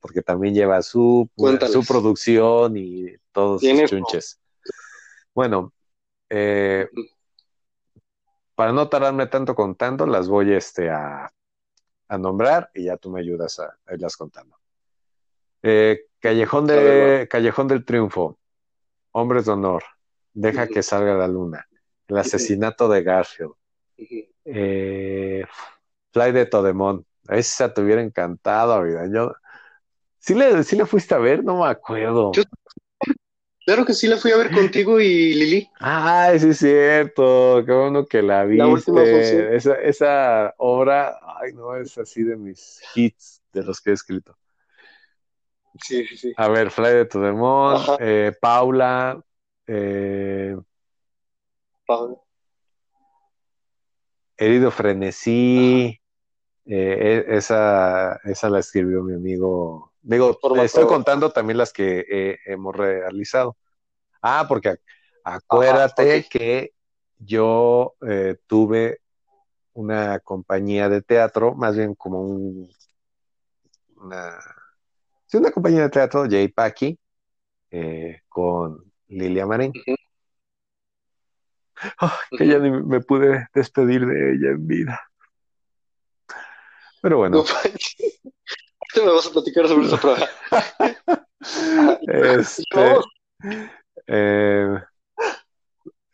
[0.00, 1.28] porque también lleva su,
[1.70, 4.40] su producción y todos sus chunches.
[5.34, 5.72] Bueno,
[6.28, 6.88] eh,
[8.54, 11.32] para no tardarme tanto contando, las voy este, a,
[12.08, 14.56] a nombrar y ya tú me ayudas a irlas contando.
[15.62, 18.38] Eh, Callejón, de, Callejón del Triunfo,
[19.12, 19.82] Hombres de Honor,
[20.34, 21.68] Deja que salga la luna,
[22.12, 23.52] El asesinato de Garfield,
[24.44, 25.44] Eh,
[26.12, 27.06] Fly de Todemón.
[27.28, 29.06] Esa te hubiera encantado, vida.
[29.12, 29.32] Yo,
[30.18, 31.44] ¿sí le, ¿Sí le fuiste a ver?
[31.44, 32.32] No me acuerdo.
[32.34, 32.42] Yo-
[33.64, 35.68] Claro que sí la fui a ver contigo y Lili.
[35.80, 38.58] Ay, sí es cierto, qué bueno que la viste.
[38.58, 39.02] La última.
[39.56, 44.36] Esa, esa obra, ay no, es así de mis hits de los que he escrito.
[45.82, 46.32] Sí, sí, sí.
[46.36, 47.96] A ver, Fly de Tudemón, Ajá.
[47.98, 49.22] eh, Paula,
[49.66, 50.56] eh,
[51.96, 52.24] Pablo.
[54.36, 56.00] Herido Frenesí,
[56.66, 59.92] eh, e- esa, esa la escribió mi amigo.
[60.00, 63.56] Digo, estoy contando también las que eh, hemos realizado.
[64.20, 64.80] Ah, porque ac-
[65.24, 66.72] acuérdate que
[67.18, 68.98] yo eh, tuve
[69.74, 72.68] una compañía de teatro, más bien como un,
[73.96, 74.38] una,
[75.26, 76.36] sí, una compañía de teatro, J.
[76.54, 76.98] Paki,
[77.70, 79.72] eh, con Lilia Marín.
[81.98, 85.00] Ah, que ya ni me pude despedir de ella en vida.
[87.00, 87.44] Pero bueno, No.
[88.94, 90.28] Ahorita me vas a platicar sobre esa prueba.
[92.06, 92.96] este,
[94.06, 94.78] eh,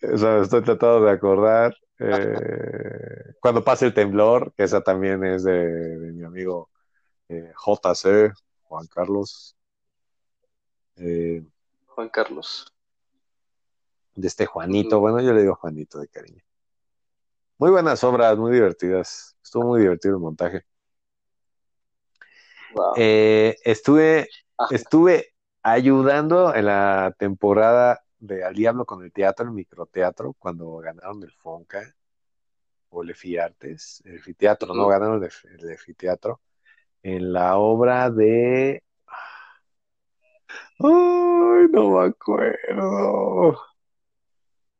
[0.02, 1.76] o sea, estoy tratando de acordar.
[1.98, 6.70] eh, cuando pase el temblor, que esa también es de, de mi amigo
[7.28, 9.56] eh, JC, Juan Carlos.
[11.86, 12.72] Juan Carlos.
[14.18, 16.42] De este Juanito, bueno, yo le digo Juanito de cariño.
[17.56, 19.36] Muy buenas obras, muy divertidas.
[19.42, 20.64] Estuvo muy divertido el montaje.
[22.74, 22.94] Wow.
[22.96, 24.74] Eh, estuve, Ajá.
[24.74, 31.22] estuve ayudando en la temporada de Al Diablo con el Teatro, el microteatro, cuando ganaron
[31.22, 31.94] el Fonca
[32.90, 36.40] o el Efiartes, el Efiteatro, no ganaron el, el Efiteatro,
[37.04, 38.82] en la obra de.
[40.80, 43.68] Ay, no me acuerdo.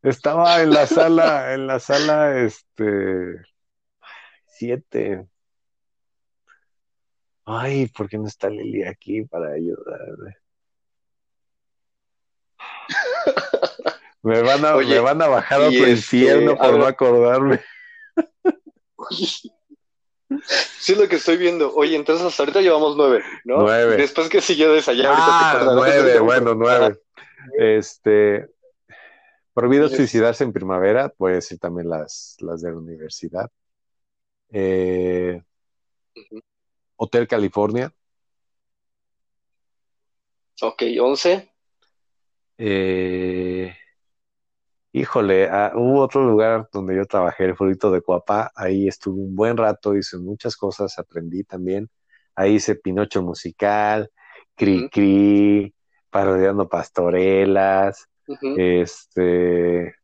[0.03, 3.43] Estaba en la sala, en la sala, este,
[4.47, 5.27] siete.
[7.45, 10.37] Ay, ¿por qué no está Lili aquí para ayudarme?
[14.23, 16.81] Me van a, Oye, me van a bajar a otro este, infierno por ver.
[16.81, 17.61] no acordarme.
[20.79, 21.75] Sí, es lo que estoy viendo.
[21.75, 23.61] Oye, entonces hasta ahorita llevamos nueve, ¿no?
[23.63, 23.97] Nueve.
[23.97, 27.01] Después que siguió de esa ya, ahorita te Ah, nueve, bueno, nueve.
[27.59, 28.47] Este,
[29.59, 29.97] prohibido Yes.
[29.97, 33.51] suicidarse en primavera, puede decir también las, las de la universidad.
[34.51, 35.43] Eh.
[36.95, 37.93] Hotel California.
[40.63, 41.53] Ok, once.
[42.57, 43.75] Eh,
[44.93, 48.53] híjole, ah, hubo otro lugar donde yo trabajé, el Furito de Coapá.
[48.55, 51.91] Ahí estuve un buen rato, hice muchas cosas, aprendí también.
[52.37, 54.09] Ahí hice Pinocho musical,
[54.55, 54.89] Cri.
[54.89, 55.75] Cri,
[56.11, 58.08] parodiando pastorelas,
[58.57, 59.95] Este.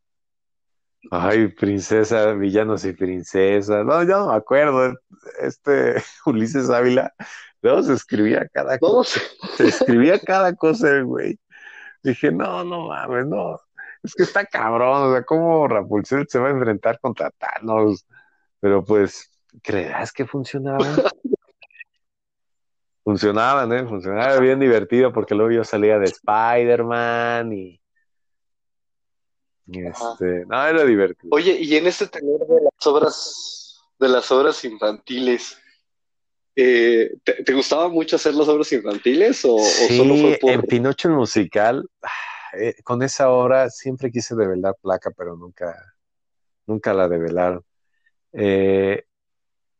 [1.11, 3.85] Ay, princesa, villanos y princesas.
[3.85, 4.95] No, yo no me acuerdo.
[5.39, 5.95] Este
[6.25, 7.13] Ulises Ávila,
[7.61, 9.19] luego se escribía cada cosa.
[9.55, 11.39] Se escribía cada cosa el güey.
[12.03, 13.59] Dije, no, no mames, no.
[14.03, 18.05] Es que está cabrón, o sea, ¿cómo Rapunzel se va a enfrentar contra Thanos?
[18.59, 19.31] Pero pues,
[19.63, 20.95] ¿creerás que funcionaban?
[23.03, 23.87] Funcionaban, ¿eh?
[23.87, 27.81] Funcionaba bien divertido porque luego yo salía de Spider-Man y...
[29.67, 31.29] este, no, era divertido.
[31.35, 35.57] Oye, y en este tenor de las obras, de las obras infantiles,
[36.55, 40.51] eh, ¿te, te gustaba mucho hacer las obras infantiles o, o solo fue Sí, por...
[40.51, 42.09] en Pinocho el musical, ah,
[42.57, 45.75] eh, con esa obra siempre quise develar placa, pero nunca,
[46.65, 47.63] nunca la develaron.
[48.31, 49.03] Eh,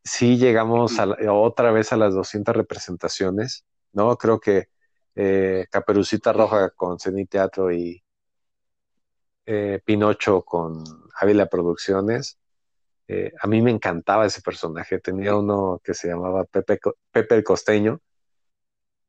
[0.04, 4.16] sí llegamos a la- otra vez a las 200 representaciones, ¿no?
[4.16, 4.68] Creo que
[5.70, 8.02] Caperucita Roja con Ceni Teatro y
[9.46, 10.84] eh, Pinocho con
[11.14, 12.38] Ávila Producciones.
[13.08, 14.98] Eh, a mí me encantaba ese personaje.
[14.98, 16.80] Tenía uno que se llamaba Pepe,
[17.12, 18.00] Pepe el Costeño.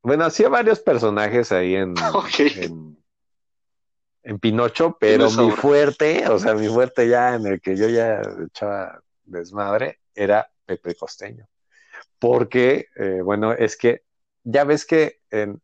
[0.03, 1.95] Bueno, hacía varios personajes ahí en,
[2.55, 3.03] en,
[4.23, 8.21] en Pinocho, pero mi fuerte, o sea, mi fuerte ya en el que yo ya
[8.45, 11.47] echaba desmadre, era Pepe el Costeño.
[12.19, 14.03] Porque, eh, bueno, es que
[14.43, 15.61] ya ves que en.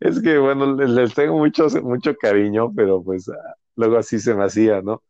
[0.00, 4.44] Es que, bueno, les, tengo mucho, mucho cariño, pero pues ah, luego así se me
[4.44, 5.02] hacía, ¿no?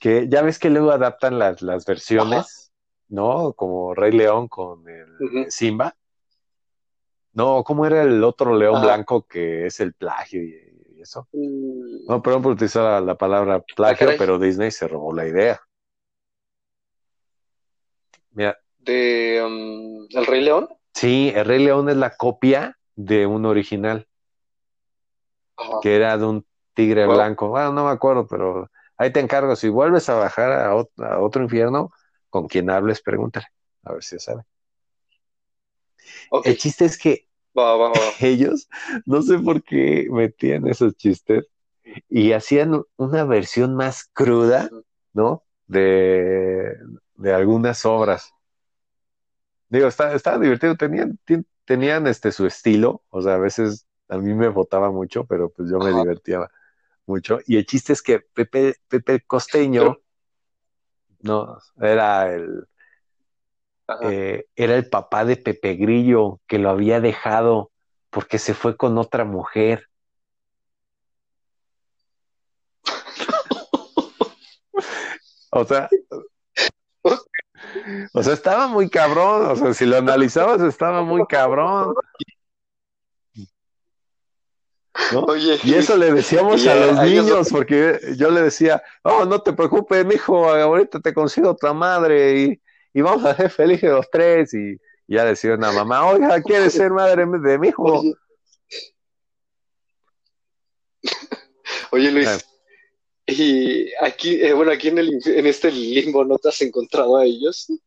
[0.00, 2.72] Que ya ves que luego adaptan las, las versiones,
[3.08, 3.52] ¿no?
[3.54, 5.50] Como Rey León con el.
[5.50, 5.94] Simba.
[7.32, 8.84] No, ¿cómo era el otro león Ajá.
[8.86, 10.54] blanco que es el plagio y,
[10.94, 11.28] y eso?
[11.32, 15.60] Mm, No, perdón por utilizar la, la palabra plagio, pero Disney se robó la idea.
[18.32, 20.68] Mira, De um, El Rey León.
[20.92, 24.08] sí, el Rey León es la copia de un original,
[25.56, 25.78] Ajá.
[25.82, 27.16] que era de un tigre Wow.
[27.16, 27.48] blanco.
[27.48, 30.74] Bueno, no me acuerdo, pero ahí te encargo, si vuelves a bajar a,
[31.20, 31.90] otro infierno,
[32.30, 33.46] con quien hables, pregúntale,
[33.84, 34.42] a ver si sabe.
[36.44, 37.28] El chiste es que
[38.20, 38.68] ellos,
[39.06, 41.46] no sé por qué metían esos chistes
[42.08, 44.68] y hacían una versión más cruda,
[45.12, 45.44] ¿no?
[45.66, 46.76] De,
[47.24, 48.32] algunas obras.
[49.68, 51.18] Digo, estaba, estaba divertido, tenían,
[51.64, 55.70] tenían este su estilo, o sea, a veces a mí me votaba mucho, pero pues
[55.70, 56.48] yo me divertía
[57.06, 57.38] mucho.
[57.46, 59.98] Y el chiste es que Pepe, Pepe Costeño,
[61.20, 62.66] no, era el,
[64.02, 67.70] eh, era el papá de Pepe Grillo que lo había dejado
[68.10, 69.88] porque se fue con otra mujer.
[75.50, 75.88] o sea,
[78.12, 79.46] o sea, estaba muy cabrón.
[79.46, 81.94] O sea, si lo analizabas, estaba muy cabrón.
[85.64, 90.04] y eso le decíamos a los niños, porque yo le decía, oh, no te preocupes,
[90.06, 92.62] mijo, ahorita te consigo otra madre y,
[92.92, 94.54] y vamos a ser felices los tres.
[94.54, 98.02] Y ya decía una mamá, oiga, ¿quiere ser madre de mi hijo?
[101.90, 102.44] Oye, Luis,
[103.26, 107.24] y aquí, eh, bueno, aquí en, el, en este limbo, ¿no te has encontrado a
[107.24, 107.68] ellos?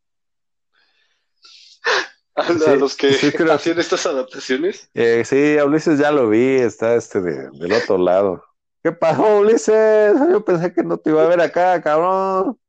[2.35, 3.07] A, los que
[3.51, 4.91] hacían estas adaptaciones.
[4.93, 8.43] Eh, sí, a Ulises ya lo vi, está este del otro lado.
[8.83, 10.15] ¿Qué pasó, Ulises?
[10.31, 12.59] Yo pensé que no te iba a ver acá, cabrón.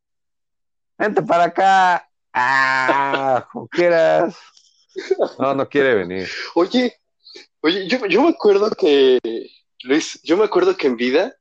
[0.97, 2.09] Vente para acá.
[2.33, 4.37] Ah, como quieras.
[5.39, 6.29] No, no quiere venir.
[6.55, 6.97] Oye,
[7.61, 9.19] oye, yo, yo me acuerdo que,
[9.83, 11.37] Luis, yo me acuerdo que en vida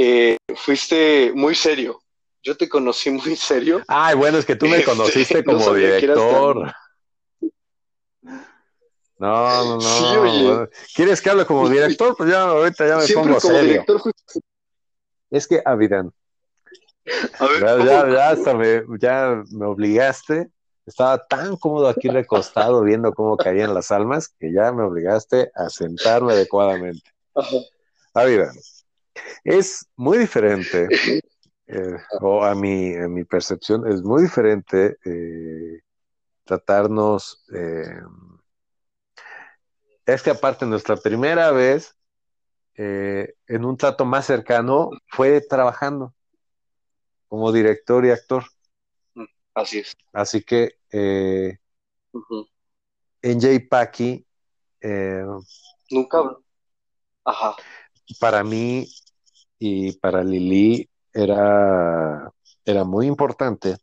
[0.00, 2.00] eh, fuiste muy serio
[2.42, 3.82] yo te conocí muy serio.
[3.86, 6.72] Ay, bueno, es que tú me este, conociste como director.
[9.18, 9.80] No, no, no.
[9.80, 10.68] Sí, oye.
[10.94, 12.16] ¿Quieres que hable como director?
[12.16, 13.84] Pues ya ahorita ya me pongo como serio.
[13.86, 14.00] Director
[15.30, 16.12] Es que, Avidan.
[17.60, 20.48] ya, ya, ya, hasta me, ya me obligaste.
[20.86, 25.68] Estaba tan cómodo aquí recostado viendo cómo caían las almas que ya me obligaste a
[25.68, 27.10] sentarme adecuadamente.
[28.14, 28.54] Avidan.
[29.44, 30.88] Es muy diferente
[31.66, 35.80] eh, o a mi, mi percepción, es muy diferente eh,
[36.44, 37.44] tratarnos.
[37.54, 38.00] Eh,
[40.06, 41.94] es que aparte nuestra primera vez
[42.74, 46.14] en un trato más cercano fue trabajando
[47.26, 48.44] como director y actor.
[49.14, 49.96] Mm, así es.
[50.12, 50.78] Así que
[53.20, 53.48] en J.
[53.68, 54.24] Packy.
[55.90, 56.36] Nunca.
[57.24, 57.56] Ajá.
[58.20, 58.86] Para mí
[59.58, 62.32] y para Lili era,
[62.64, 63.76] era muy importante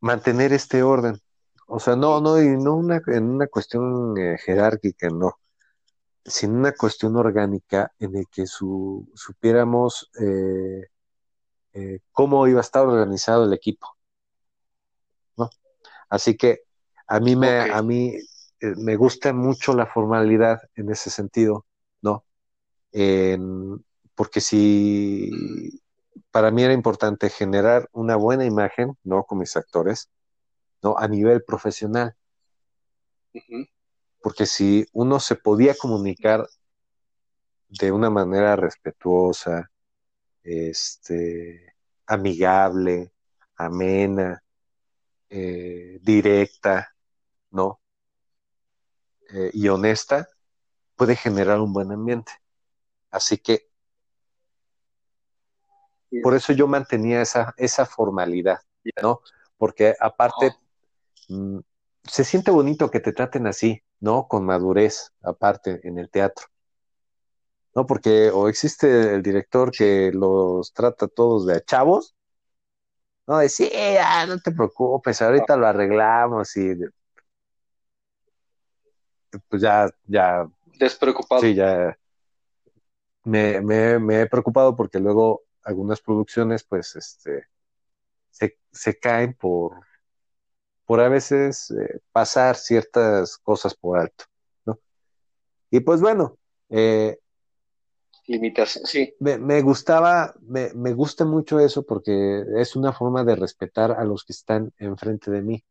[0.00, 1.20] mantener este orden.
[1.66, 5.38] O sea, no, no, y no una, en una cuestión eh, jerárquica, no,
[6.24, 10.86] sino una cuestión orgánica en el que su, supiéramos eh,
[11.74, 13.86] eh, cómo iba a estar organizado el equipo.
[15.36, 15.50] ¿no?
[16.08, 16.62] Así que
[17.06, 18.14] a mí me, a mí
[18.60, 21.66] me gusta mucho la formalidad en ese sentido,
[22.02, 22.24] ¿no?
[24.18, 25.30] Porque si
[26.32, 29.22] para mí era importante generar una buena imagen, ¿no?
[29.22, 30.10] Con mis actores,
[30.82, 30.98] ¿no?
[30.98, 32.16] A nivel profesional.
[34.20, 36.48] Porque si uno se podía comunicar
[37.68, 39.70] de una manera respetuosa,
[40.42, 43.12] este, amigable,
[43.54, 44.42] amena,
[45.30, 46.92] eh, directa,
[47.52, 47.80] ¿no?
[49.30, 50.28] Eh, y honesta,
[50.96, 52.32] puede generar un buen ambiente.
[53.12, 53.67] Así que
[56.22, 58.60] por eso yo mantenía esa, esa formalidad,
[59.02, 59.20] ¿no?
[59.56, 60.52] Porque aparte,
[61.28, 61.58] mm,
[62.04, 64.28] se siente bonito que te traten así, ¿no?
[64.28, 66.46] Con madurez, aparte, en el teatro.
[67.74, 67.86] ¿No?
[67.86, 72.16] Porque o existe el director que los trata todos de chavos,
[73.26, 73.70] no, de sí,
[74.26, 76.74] no te preocupes, ahorita lo arreglamos y
[79.48, 80.48] pues ya, ya.
[80.78, 81.42] Despreocupado.
[81.42, 81.96] Sí, ya.
[83.24, 87.46] Me, me, me he preocupado porque luego algunas producciones pues este,
[88.70, 89.72] se, caen por,
[90.84, 94.24] por a veces eh, pasar ciertas cosas por alto,
[94.64, 94.78] ¿no?
[95.70, 96.38] Y pues bueno,
[96.68, 97.18] eh,
[98.84, 99.14] sí.
[99.20, 104.24] Me, gustaba, me, me, gusta mucho eso porque es una forma de respetar a los
[104.24, 105.64] que están enfrente de mí,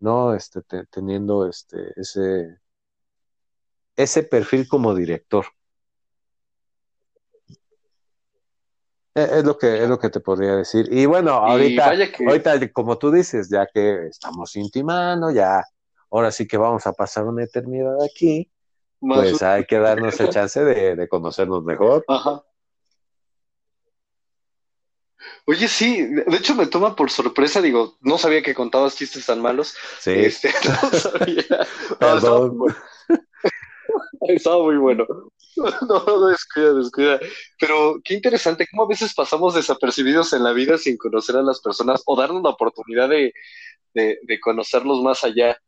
[0.00, 0.34] ¿no?
[0.34, 2.58] Este, teniendo este, ese,
[3.94, 5.46] ese perfil como director.
[9.14, 10.88] Es lo que es lo que te podría decir.
[10.90, 11.92] Y bueno, ahorita,
[12.26, 15.62] ahorita, como tú dices, ya que estamos intimando, ya
[16.10, 18.50] ahora sí que vamos a pasar una eternidad aquí,
[19.00, 22.04] pues hay que darnos el chance de, conocernos mejor.
[25.44, 29.40] Oye, sí, de hecho me toma por sorpresa, digo, no sabía que contabas chistes tan
[29.40, 29.74] malos.
[30.00, 30.50] Sí, Este,
[30.82, 31.44] no sabía.
[32.00, 32.56] No, estaba, perdón.
[32.58, 32.72] muy,
[34.28, 35.06] estaba muy bueno.
[35.88, 37.20] No, no, descuida, descuida.
[37.60, 41.60] Pero qué interesante, cómo a veces pasamos desapercibidos en la vida sin conocer a las
[41.60, 43.32] personas o darnos la oportunidad de,
[43.94, 45.58] de, de conocerlos más allá.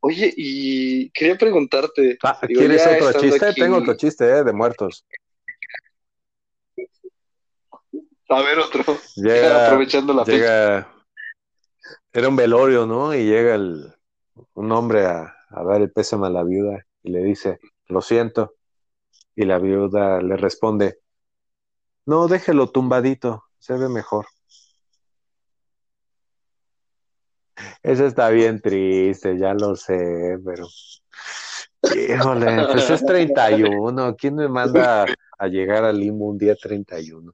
[0.00, 3.46] Oye, y quería preguntarte, Ah, digo, ¿Quieres otro chiste?
[3.46, 4.44] aquí- Tengo otro chiste, ¿eh?
[4.44, 5.04] De muertos.
[8.28, 8.84] a ver otro,
[9.16, 10.36] Llega, aprovechando la fecha.
[10.38, 10.94] llega,
[12.12, 13.14] era un velorio, ¿no?
[13.14, 13.92] Y llega el,
[14.54, 17.58] un hombre a, a dar el pésame a la viuda y le dice,
[17.88, 18.54] lo siento.
[19.36, 20.98] Y la viuda le responde,
[22.06, 24.26] no, déjelo tumbadito, se ve mejor.
[27.82, 30.66] Eso está bien triste, ya lo sé, pero...
[31.94, 34.16] Híjole, pues es 31.
[34.16, 35.06] ¿Quién me manda
[35.38, 37.32] a llegar al limbo un día 31?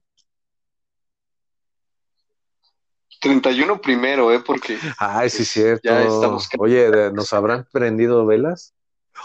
[3.20, 4.40] 31 primero, ¿eh?
[4.44, 5.88] Porque Ay, sí, cierto.
[5.88, 8.74] Ya estamos- Oye, ¿de- ¿nos habrán prendido velas?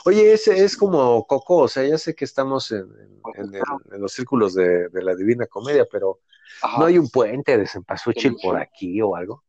[0.05, 3.93] Oye, ese es como Coco, o sea, ya sé que estamos en, en- en el-
[3.95, 6.19] en los círculos de, de la Divina Comedia, pero
[6.61, 9.43] ajá, ¿no hay un puente de Cempasúchil por aquí o algo?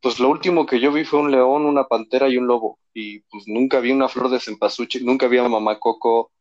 [0.00, 2.80] pues lo último que yo vi fue un león, una pantera y un lobo.
[2.92, 6.32] Y pues nunca vi una flor de cempasúchil, nunca vi a mamá Coco,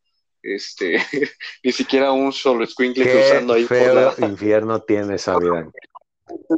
[0.41, 0.97] este,
[1.64, 4.26] ni siquiera un solo escuincle cruzando ahí por feo la...
[4.26, 5.72] infierno tiene esa vida.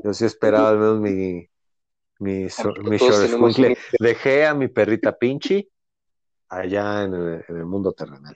[0.02, 1.46] Yo sí esperaba al menos mi,
[2.24, 3.68] mi, so- mi Todos short tenemos escuincle.
[3.68, 5.70] un- Dejé a mi perrita Pinchi
[6.50, 8.36] allá en el, en el mundo terrenal.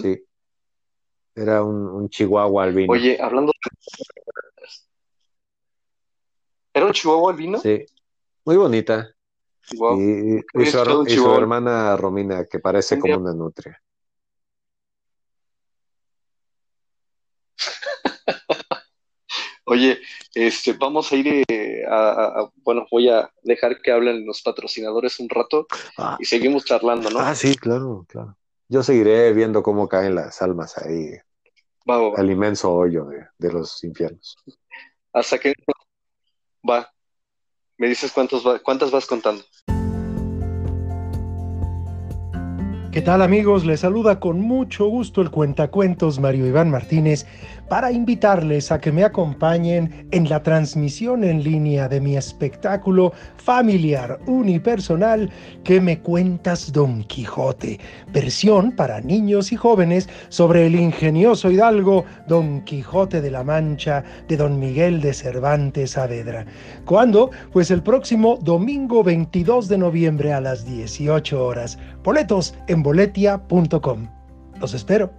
[0.00, 0.24] Sí.
[1.34, 2.92] Era un, un chihuahua albino.
[2.92, 3.52] Oye, hablando.
[6.72, 7.58] ¿Era un chihuahua albino?
[7.58, 7.84] Sí,
[8.44, 9.10] muy bonita.
[9.72, 9.98] Guau.
[9.98, 13.80] Y, y- y su, y hermana Romina, que parece como una nutria.
[19.70, 20.00] Oye,
[20.34, 25.28] este, vamos a ir eh, a, bueno, voy a dejar que hablen los patrocinadores un
[25.28, 27.20] rato Ah, y seguimos charlando, ¿no?
[27.20, 28.36] ah, sí, claro, claro.
[28.68, 31.10] Yo seguiré viendo cómo caen las almas ahí,
[31.88, 32.18] Va, va, va.
[32.18, 34.36] al inmenso hoyo de, de los infiernos.
[35.12, 35.52] Hasta que
[36.68, 36.90] va.
[37.78, 39.44] Me dices cuántos va- cuántas vas contando.
[42.92, 43.64] ¿Qué tal amigos?
[43.64, 47.24] Les saluda con mucho gusto el cuentacuentos Mario Iván Martínez
[47.68, 54.18] para invitarles a que me acompañen en la transmisión en línea de mi espectáculo familiar
[54.26, 55.30] unipersonal
[55.62, 57.78] que me cuentas Don Quijote,
[58.12, 64.36] versión para niños y jóvenes sobre el ingenioso hidalgo Don Quijote de la Mancha de
[64.36, 66.44] Don Miguel de Cervantes Saavedra.
[66.86, 67.30] ¿Cuándo?
[67.52, 71.78] Pues el próximo domingo 22 de noviembre a las 18 horas.
[72.02, 74.08] Boletos en boletia.com.
[74.58, 75.12] Los espero.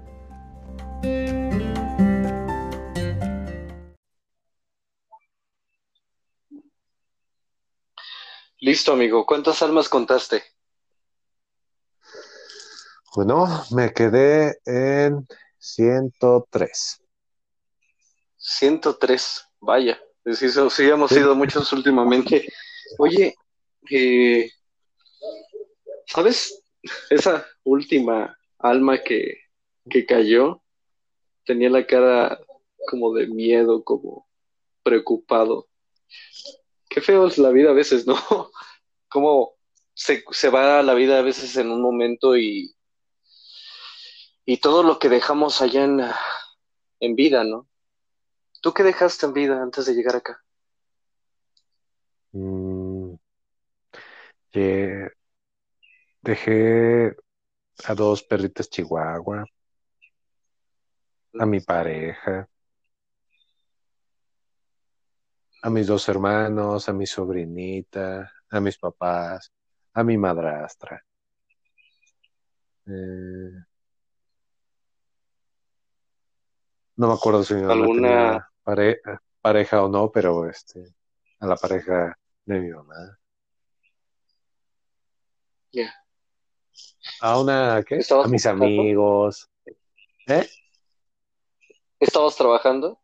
[8.60, 9.26] Listo, amigo.
[9.26, 10.44] ¿Cuántas almas contaste?
[13.16, 17.02] Bueno, me quedé en 103.
[18.38, 19.48] 103.
[19.60, 20.00] Vaya.
[20.26, 21.16] Sí, sí, sí hemos Sí.
[21.16, 22.48] sido muchos últimamente.
[23.00, 23.36] Oye,
[23.90, 24.52] eh,
[26.06, 26.61] ¿sabes?
[27.10, 29.38] Esa última alma que,
[29.90, 30.62] que cayó
[31.46, 32.40] tenía la cara
[32.88, 34.28] como de miedo, como
[34.84, 35.68] preocupado.
[36.90, 38.16] Qué feo es la vida a veces, ¿no?
[39.10, 39.54] Como
[39.94, 42.76] se, se va la vida a veces en un momento y,
[44.46, 46.02] y todo lo que dejamos allá en,
[47.00, 47.68] en vida, ¿no?
[48.62, 50.44] ¿Tú qué dejaste en vida antes de llegar acá?
[52.34, 53.16] Mm,
[54.54, 55.10] ye-
[56.22, 57.16] dejé
[57.86, 59.46] a dos perritas chihuahua,
[61.40, 62.48] a mi pareja,
[65.64, 69.52] a mis dos hermanos, a mi sobrinita, a mis papás,
[69.94, 71.04] a mi madrastra.
[72.88, 73.52] Eh,
[76.98, 79.02] no me acuerdo si ¿Alguna- pare-
[79.42, 80.94] pareja o no, pero este,
[81.40, 83.18] a la pareja de mi mamá.
[85.72, 85.94] Ya.
[87.22, 87.98] A una, ¿qué?
[87.98, 88.66] ¿Estabas A mis trabajando?
[88.66, 89.50] amigos.
[90.28, 90.48] ¿Eh?
[92.00, 93.00] ¿Estabas trabajando?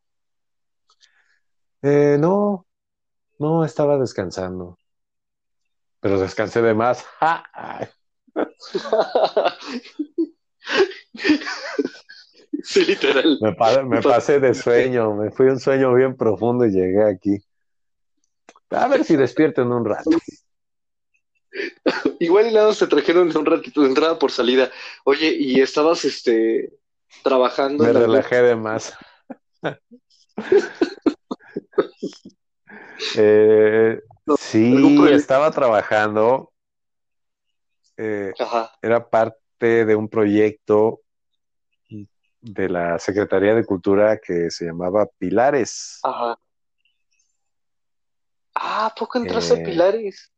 [1.82, 2.66] Eh, no,
[3.40, 4.78] no estaba descansando.
[6.00, 7.04] Pero descansé de más.
[7.20, 7.44] ¡Ja!
[7.54, 7.88] Ay,
[12.64, 13.38] Sí, literal.
[13.42, 17.04] Me, pa- me pasé de sueño, me fui a un sueño bien profundo y llegué
[17.04, 17.38] aquí.
[18.72, 20.10] A ver si despierto en un rato.
[22.20, 24.70] Igual y nada te trajeron un ratito de entrada por salida.
[25.04, 26.74] Oye, ¿y estabas este
[27.24, 27.84] trabajando.
[27.84, 28.96] Me en relajé de más.
[33.16, 36.52] Eh, ¿Algún sí, estaba trabajando.
[37.96, 38.34] eh,
[38.82, 41.02] era parte de un proyecto
[42.42, 46.00] de la Secretaría de Cultura que se llamaba Pilares.
[46.04, 46.38] Ajá.
[48.56, 50.32] Ah, ¿a poco entraste Eh, a Pilares?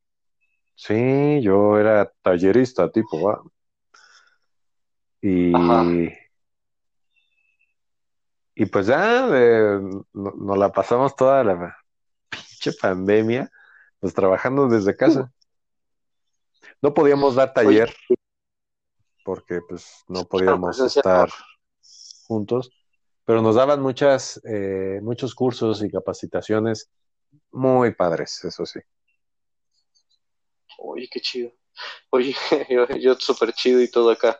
[0.81, 3.43] Sí, yo era tallerista, tipo, va.
[5.21, 5.83] Y, Ajá.
[8.55, 9.77] y pues ya eh,
[10.13, 11.75] no- nos la pasamos toda la
[12.29, 13.51] pinche pandemia,
[13.99, 15.29] pues trabajando desde casa.
[16.81, 17.93] No podíamos dar taller
[19.25, 21.29] porque pues no podíamos presencial, estar
[22.25, 22.71] juntos,
[23.25, 26.89] pero nos daban muchas, eh, muchos cursos y capacitaciones
[27.51, 28.79] muy padres, eso sí.
[30.81, 31.51] Oye, qué chido.
[32.09, 32.33] Oye,
[32.69, 34.39] yo, yo súper chido y todo acá.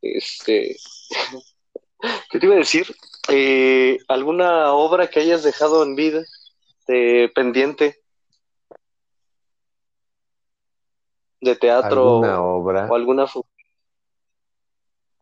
[0.00, 0.76] Este,
[2.30, 2.94] ¿qué te iba a decir?
[3.28, 6.24] Eh, ¿alguna obra que hayas dejado en vida
[6.86, 8.02] de pendiente
[11.40, 12.88] de teatro ¿Alguna obra?
[12.90, 13.26] o alguna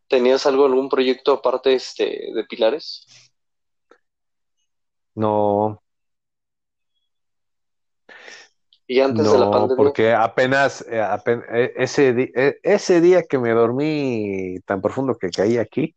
[0.07, 3.05] ¿Tenías algo, algún proyecto aparte este, de Pilares?
[5.15, 5.81] No,
[8.87, 9.75] Y antes de la No, pandemia.
[9.75, 11.01] porque apenas, eh,
[11.53, 15.95] eh, ese, eh, ese día que me dormí tan profundo que caí aquí,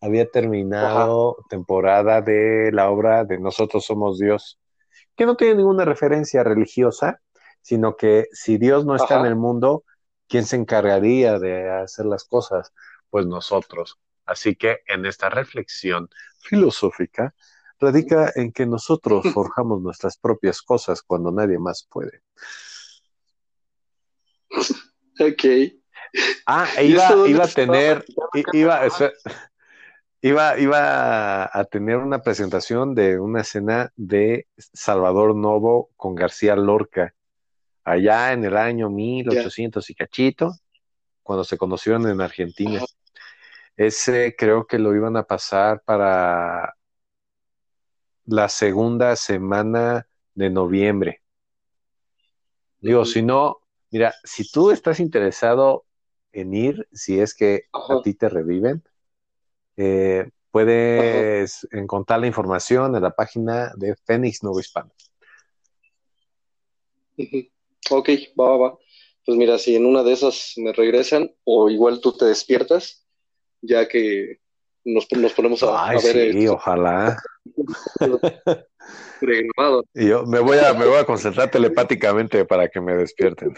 [0.00, 4.58] había terminado temporada de la obra de Nosotros somos Dios,
[5.16, 7.20] que no tiene ninguna referencia religiosa,
[7.62, 9.20] sino que si Dios no está Ajá.
[9.20, 9.84] en el mundo,
[10.28, 12.72] ¿quién se encargaría de hacer las cosas?
[13.10, 13.98] Pues nosotros.
[14.26, 17.34] Así que en esta reflexión filosófica
[17.78, 22.22] radica en que nosotros forjamos nuestras propias cosas cuando nadie más puede.
[25.18, 25.44] Ok.
[26.46, 28.04] Ah, e ¿Y iba, iba a tener,
[28.52, 28.80] iba,
[30.22, 37.14] iba, iba a tener una presentación de una escena de Salvador Novo con García Lorca,
[37.84, 40.52] allá en el año 1800 y cachito,
[41.22, 42.82] cuando se conocieron en Argentina.
[43.76, 46.74] Ese creo que lo iban a pasar para
[48.26, 51.22] la segunda semana de noviembre.
[52.80, 53.58] Digo, si no,
[53.90, 55.84] mira, si tú estás interesado
[56.32, 57.94] en ir, si es que Ajá.
[57.94, 58.84] a ti te reviven,
[59.76, 64.90] eh, puedes encontrar la información en la página de Fénix Nuevo Hispano.
[67.90, 68.08] Ok,
[68.38, 68.78] va, va, va.
[69.24, 73.04] Pues mira, si en una de esas me regresan, o igual tú te despiertas,
[73.60, 74.40] ya que
[74.84, 77.16] nos, nos ponemos a, Ay, a ver sí, el ojalá.
[79.20, 83.54] Pregrabado Y yo me voy a, me voy a concentrar telepáticamente para que me despierten.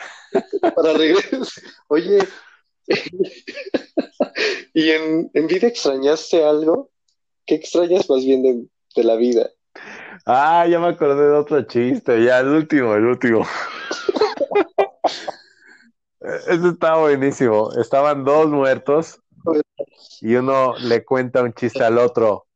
[0.74, 1.64] para regresar.
[1.88, 2.18] Oye,
[4.74, 6.90] ¿y en, en vida extrañaste algo?
[7.46, 8.66] ¿Qué extrañas más bien de,
[8.96, 9.50] de la vida?
[10.26, 13.46] Ah, ya me acordé de otro chiste, ya el último, el último.
[16.20, 17.70] Ese estaba buenísimo.
[17.80, 19.20] Estaban dos muertos
[20.20, 22.47] y uno le cuenta un chiste al otro.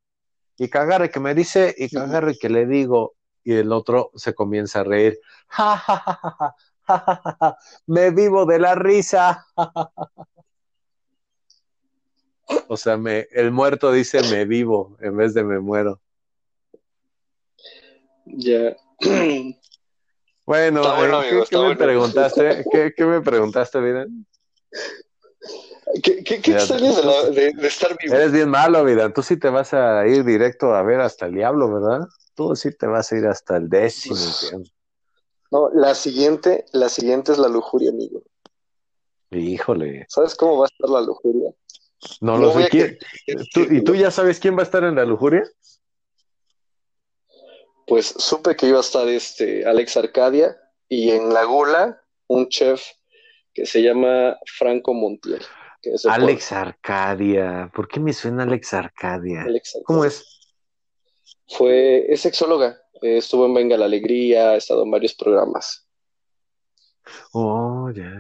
[0.58, 3.14] Y cagarre que me dice y cagarre que le digo.
[3.44, 5.18] Y el otro se comienza a reír.
[5.48, 6.54] Ja, ja, ja,
[7.40, 7.56] ja.
[7.86, 9.46] Me vivo de la risa.
[12.68, 16.00] O sea, me, el muerto dice me vivo en vez de me muero.
[18.26, 18.76] Ya.
[20.44, 22.64] Bueno, bueno, eh, ¿qué, me preguntaste?
[22.70, 24.06] ¿Qué, qué me preguntaste, vida?
[26.02, 28.14] ¿Qué, qué, qué de, la- de- de estar vivo?
[28.14, 29.12] Eres bien malo, vida.
[29.12, 32.06] Tú sí te vas a ir directo a ver hasta el diablo, ¿verdad?
[32.34, 34.16] Tú sí te vas a ir hasta el décimo.
[35.50, 38.22] No, la siguiente, la siguiente es la lujuria, amigo.
[39.30, 40.06] Híjole.
[40.08, 41.50] ¿Sabes cómo va a estar la lujuria?
[42.20, 42.68] No No lo sé.
[42.70, 42.98] ¿Quién-
[43.52, 45.42] tú- ¿Y tú ya sabes quién va a estar en la lujuria?
[47.86, 50.56] Pues supe que iba a estar este Alex Arcadia
[50.88, 52.82] y en la gula un chef
[53.52, 55.42] que se llama Franco Montiel.
[55.82, 57.70] Que es de Alex Arcadia.
[57.74, 59.40] ¿Por qué me suena Alex Arcadia?
[59.42, 59.50] Puebla.
[59.50, 59.84] Alex Arcadia.
[59.86, 60.24] ¿Cómo es?
[61.48, 65.86] Fue, es sexóloga, eh, estuvo en Venga la Alegría, ha estado en varios programas.
[67.32, 68.10] Oh, ya.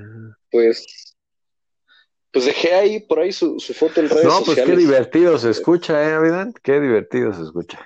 [0.50, 1.16] Pues,
[2.32, 4.78] pues dejé ahí por ahí su, su foto en redes No, pues qué sociales.
[4.78, 6.52] divertido se escucha, ¿eh, Avidan?
[6.62, 7.78] Qué divertido se escucha.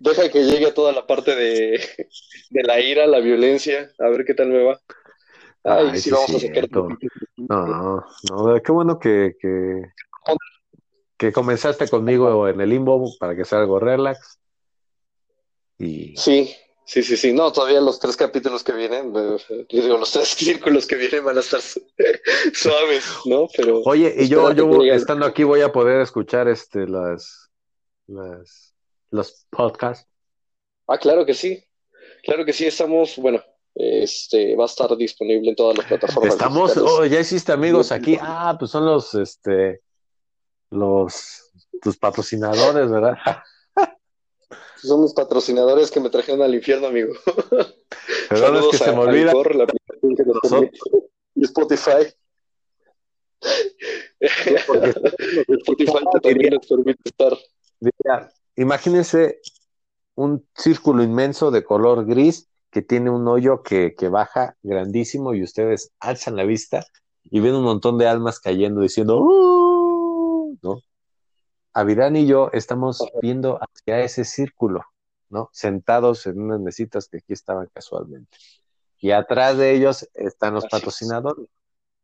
[0.00, 1.80] Deja que llegue toda la parte de,
[2.50, 4.80] de la ira, la violencia, a ver qué tal me va.
[5.64, 6.68] Ay, Ay, sí, sí, vamos a sacar.
[7.36, 9.82] No, no, qué bueno que, que,
[11.16, 14.38] que comenzaste conmigo en el limbo para que sea algo relax.
[15.78, 16.54] Y Sí,
[16.90, 17.32] Sí, sí, sí.
[17.32, 21.36] No, todavía los tres capítulos que vienen, eh, digo, los tres círculos que vienen van
[21.36, 21.60] a estar
[22.52, 23.46] suaves, ¿no?
[23.56, 23.82] Pero.
[23.84, 27.48] Oye, y yo, yo estando aquí voy a poder escuchar este las,
[28.08, 28.74] las
[29.12, 30.08] los podcasts.
[30.88, 31.64] Ah, claro que sí.
[32.24, 33.40] Claro que sí, estamos, bueno,
[33.74, 36.34] este va a estar disponible en todas las plataformas.
[36.34, 38.18] Estamos, oh, ya hiciste amigos aquí.
[38.20, 39.82] Ah, pues son los este
[40.70, 41.50] los
[41.80, 43.16] tus patrocinadores, ¿verdad?
[44.82, 47.12] Son mis patrocinadores que me trajeron al infierno, amigo.
[48.30, 49.32] Perdón, es que se me olvida.
[51.34, 52.14] y Spotify.
[54.20, 57.38] Spotify también nos permite estar.
[58.56, 59.40] imagínense
[60.14, 65.42] un círculo inmenso de color gris que tiene un hoyo que, que, baja grandísimo y
[65.42, 66.84] ustedes alzan la vista
[67.24, 70.52] y ven un montón de almas cayendo diciendo, ¡Oh!
[70.62, 70.80] ¿no?
[71.72, 74.84] Avirán y yo estamos viendo hacia ese círculo,
[75.28, 75.50] ¿no?
[75.52, 78.36] Sentados en unas mesitas que aquí estaban casualmente.
[78.98, 81.46] Y atrás de ellos están los patrocinadores.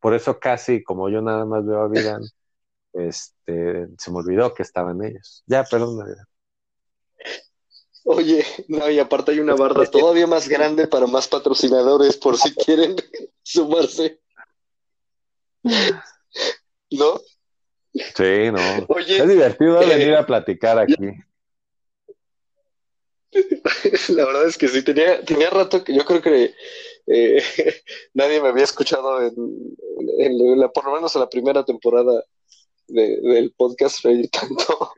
[0.01, 2.23] Por eso casi, como yo nada más veo a Avirán,
[2.93, 5.43] este, se me olvidó que estaban ellos.
[5.47, 6.27] Ya, perdón, Avirán.
[8.09, 12.55] Oye, no, y aparte hay una barra todavía más grande para más patrocinadores por si
[12.65, 12.95] quieren
[13.43, 14.21] sumarse.
[15.65, 17.21] ¿No?
[17.93, 18.61] Sí, no.
[18.97, 20.95] es divertido eh, venir a platicar aquí.
[24.15, 26.55] La verdad es que sí, tenía, tenía rato que yo creo que
[27.09, 27.43] eh,
[28.15, 32.25] nadie me había escuchado en, la, por lo menos en la primera temporada
[32.87, 34.93] del podcast reír tanto.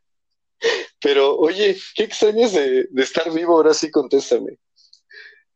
[1.01, 3.55] Pero, oye, ¿qué extrañas de, estar vivo?
[3.55, 4.59] Ahora sí, contéstame.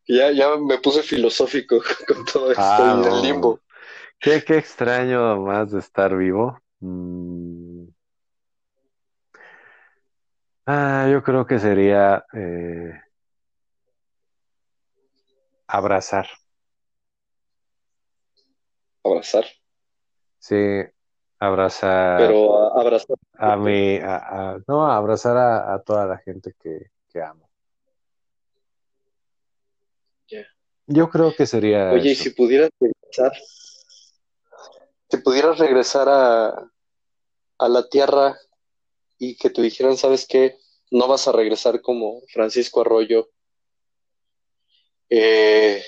[0.06, 3.60] Ya, ya me puse filosófico con todo esto ah, en el limbo.
[4.18, 6.60] ¿Qué, qué extraño más de estar vivo.
[6.80, 7.86] Mm.
[10.66, 13.00] Ah, yo creo que sería eh,
[15.66, 16.28] abrazar.
[19.04, 19.46] Abrazar.
[20.38, 20.54] Sí,
[21.46, 22.18] abrazar.
[22.18, 23.16] Pero abrazar.
[23.38, 23.98] A mí,
[24.68, 27.48] no, abrazar a, toda la gente que, amo.
[30.86, 31.92] Yo creo que sería.
[31.92, 33.32] Oye, y si pudieras regresar,
[35.08, 36.48] si pudieras regresar a,
[37.58, 38.36] a la tierra
[39.18, 40.58] y que te dijeran, ¿sabes qué?
[40.90, 43.30] No vas a regresar como Francisco Arroyo.
[45.08, 45.82] Eh,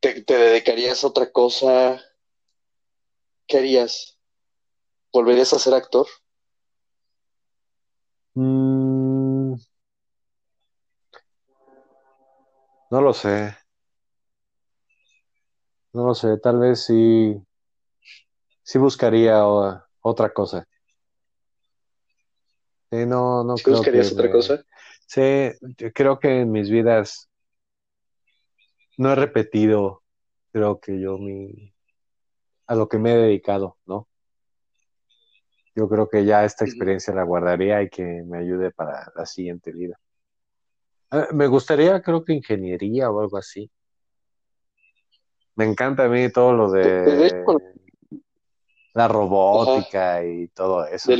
[0.00, 2.02] te, dedicarías a otra cosa.
[3.46, 4.15] ¿Qué harías?
[5.12, 6.06] ¿Volverías a ser actor?
[8.34, 9.54] Mm.
[12.90, 13.56] no lo sé.
[15.92, 17.34] No lo sé, tal vez sí,
[18.62, 20.68] sí buscaría otra cosa.
[22.90, 24.64] Sí, no, no creo que otra cosa?
[25.06, 27.30] Sí, yo creo que en mis vidas
[28.98, 30.02] no he repetido,
[30.52, 31.72] creo que yo mi
[32.66, 34.08] a lo que me he dedicado, ¿no?
[35.76, 39.72] Yo creo que ya esta experiencia la guardaría y que me ayude para la siguiente
[39.72, 40.00] vida.
[41.10, 43.70] Ah, me gustaría, creo que ingeniería o algo así.
[45.54, 47.44] Me encanta a mí todo lo de
[48.94, 51.12] la robótica y todo eso.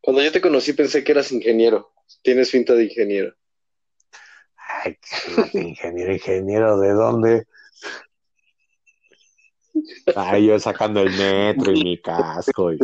[0.00, 1.92] Cuando yo te conocí pensé que eras ingeniero.
[2.22, 3.34] Tienes finta de ingeniero.
[4.56, 4.96] Ay,
[5.52, 7.46] ingeniero, ingeniero, ¿de dónde?
[10.16, 12.70] Ay, yo sacando el metro y mi casco.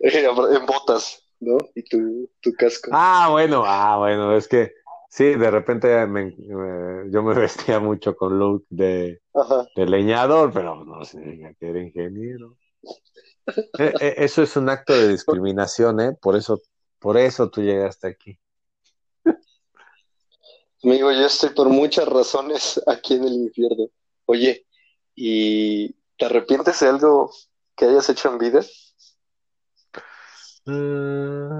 [0.00, 1.56] En botas, ¿no?
[1.74, 2.90] Y tu, tu casco.
[2.92, 4.72] Ah, bueno, ah, bueno, es que
[5.08, 5.88] sí, de repente
[7.10, 9.22] yo me vestía mucho con look de,
[9.74, 12.58] de leñador, pero no sé que era ingeniero.
[13.78, 16.12] Eh, eh, eso es un acto de discriminación, ¿eh?
[16.20, 16.60] Por eso,
[16.98, 18.38] por eso tú llegaste aquí.
[20.84, 23.86] Amigo, yo estoy por muchas razones aquí en el infierno.
[24.26, 24.66] Oye,
[25.14, 27.30] ¿y te arrepientes de algo
[27.76, 28.60] que hayas hecho en vida?
[30.66, 31.52] Mm,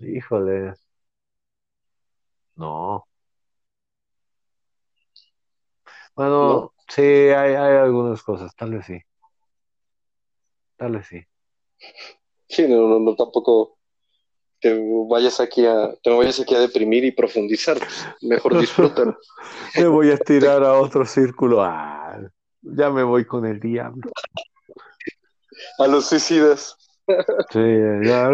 [0.00, 0.74] híjole.
[2.56, 3.06] No.
[6.14, 8.98] Bueno, Sí, hay, hay algunas cosas, tal vez sí.
[10.76, 11.24] Tal vez sí.
[12.48, 13.77] Sí, no, no, tampoco
[14.60, 14.78] te
[15.08, 17.78] vayas aquí a, te vayas aquí a deprimir y profundizar.
[18.22, 19.16] Mejor disfrútalo.
[19.76, 21.62] me voy a tirar a otro círculo.
[21.62, 22.18] Ah,
[22.62, 24.10] ya me voy con el diablo.
[25.78, 26.76] A los suicidas.
[27.50, 27.60] Sí,
[28.04, 28.30] ya.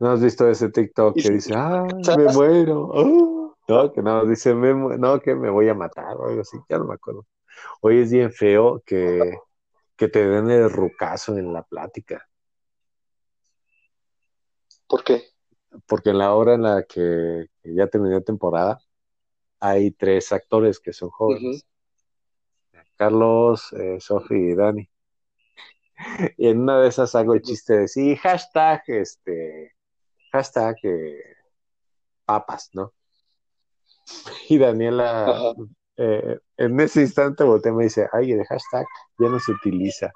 [0.00, 1.84] ¿No has visto ese TikTok que dice, ah,
[2.16, 2.88] me muero?
[2.92, 3.56] Oh.
[3.68, 6.86] No, que no, dice, no, que me voy a matar o algo así, ya no
[6.86, 7.26] me acuerdo.
[7.82, 9.38] Hoy es bien feo que,
[9.96, 12.27] que te den el rucazo en la plática.
[14.88, 15.22] ¿Por qué?
[15.86, 18.80] Porque en la hora en la que ya terminé temporada,
[19.60, 21.66] hay tres actores que son jóvenes.
[22.96, 24.88] Carlos, eh, Sofi y Dani.
[26.36, 29.74] Y en una de esas hago el chiste de sí, hashtag, este,
[30.32, 31.20] hashtag eh,
[32.24, 32.92] papas, ¿no?
[34.48, 35.54] Y Daniela,
[35.96, 38.86] eh, en ese instante volteé y me dice, ay, el hashtag
[39.18, 40.12] ya no se utiliza.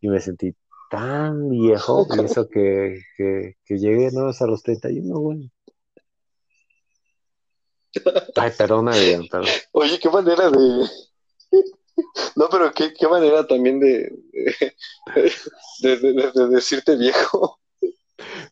[0.00, 0.54] Y me sentí
[0.90, 4.28] tan viejo, y eso que, que, que llegué ¿no?
[4.28, 5.50] a los 31, güey.
[8.36, 8.92] Ay, perdona,
[9.30, 9.48] perdón.
[9.72, 10.58] Oye, qué manera de.
[12.34, 14.10] No, pero qué, qué manera también de,
[15.82, 17.60] de, de, decirte viejo.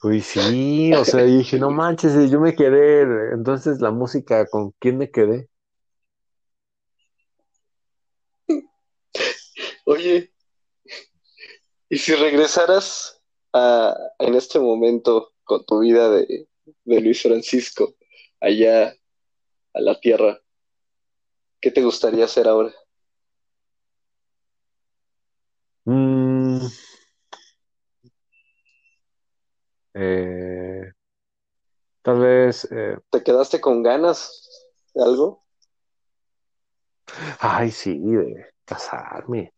[0.02, 3.32] Uy, sí, o sea, dije, no manches, yo me quedé.
[3.32, 5.48] Entonces, la música, ¿con quién me quedé?
[9.86, 10.31] Oye,
[11.89, 16.48] ¿y si regresaras a, en este momento con tu vida de,
[16.85, 17.94] de Luis Francisco
[18.40, 18.94] allá
[19.74, 20.40] a la tierra,
[21.60, 22.73] ¿qué te gustaría hacer ahora?
[25.85, 26.66] Mm.
[29.94, 30.93] Eh,
[32.02, 32.69] tal vez.
[32.70, 34.48] Eh, ¿Te quedaste con ganas
[34.94, 35.44] de algo?
[37.40, 39.52] Ay, sí, de casarme.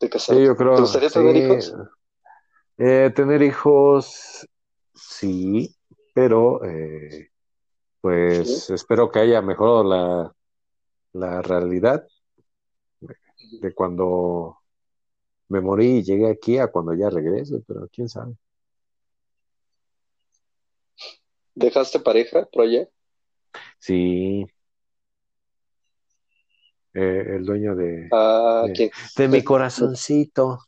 [0.00, 0.44] ¿De casarme?
[0.44, 1.74] yo creo, ¿Te gustaría tener hijos?
[2.78, 4.48] Eh, tener hijos,
[4.94, 5.76] sí
[6.14, 7.30] pero eh,
[8.00, 10.34] pues espero que haya mejorado la,
[11.12, 12.06] la realidad
[13.00, 14.58] de cuando
[15.48, 18.34] me morí y llegué aquí a cuando ya regrese, pero quién sabe.
[21.54, 22.88] ¿Dejaste pareja por allá?
[23.78, 24.46] Sí.
[26.92, 28.64] Eh, el dueño de, ah,
[29.16, 30.58] de, mi corazoncito.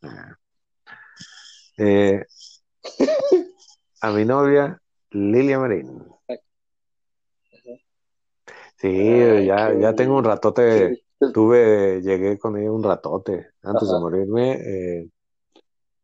[1.77, 2.24] Eh,
[4.03, 4.81] a mi novia
[5.11, 6.01] Lilia Marín.
[8.77, 14.53] Sí, ya, ya tengo un ratote, tuve, llegué con ella un ratote antes de morirme.
[14.53, 15.09] Eh,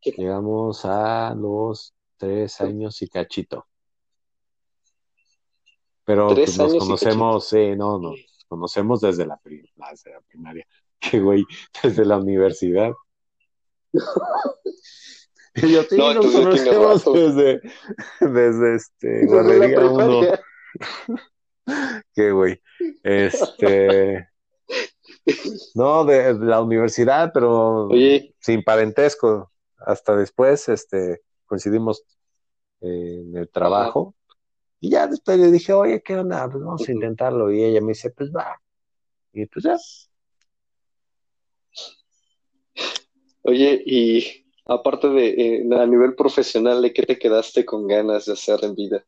[0.01, 3.67] llegamos a los tres años y cachito.
[6.03, 10.67] Pero pues, nos conocemos, sí, no, nos conocemos desde la, desde la primaria.
[10.99, 11.45] Que güey,
[11.81, 12.91] desde la universidad.
[15.55, 17.61] Y yo, no, nos conocemos desde,
[18.19, 20.21] desde este, guardería 1.
[22.13, 22.61] Qué güey.
[23.01, 24.27] Este.
[25.73, 27.87] No, de, la universidad, pero
[28.41, 29.49] sin parentesco.
[29.77, 32.03] Hasta después, este, coincidimos
[32.81, 34.15] en el trabajo.
[34.79, 36.49] Y ya después le dije, oye, ¿qué onda?
[36.49, 37.51] Pues vamos a intentarlo.
[37.51, 38.59] Y ella me dice, pues va.
[39.33, 39.77] Y pues ya.
[43.43, 48.33] Oye, y aparte de eh, a nivel profesional, ¿de qué te quedaste con ganas de
[48.33, 49.03] hacer en vida?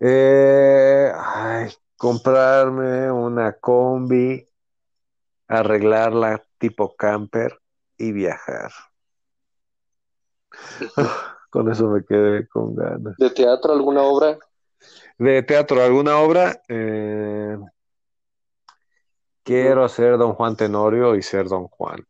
[0.00, 4.46] Eh, ay, comprarme una combi,
[5.48, 7.58] arreglarla tipo camper
[7.96, 8.70] y viajar.
[11.50, 13.16] con eso me quedé con ganas.
[13.16, 14.38] ¿De teatro alguna obra?
[15.18, 16.62] De teatro alguna obra.
[16.68, 17.58] Eh,
[19.42, 22.06] quiero ser Don Juan Tenorio y ser Don Juan.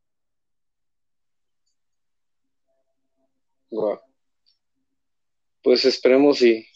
[5.62, 6.66] Pues esperemos y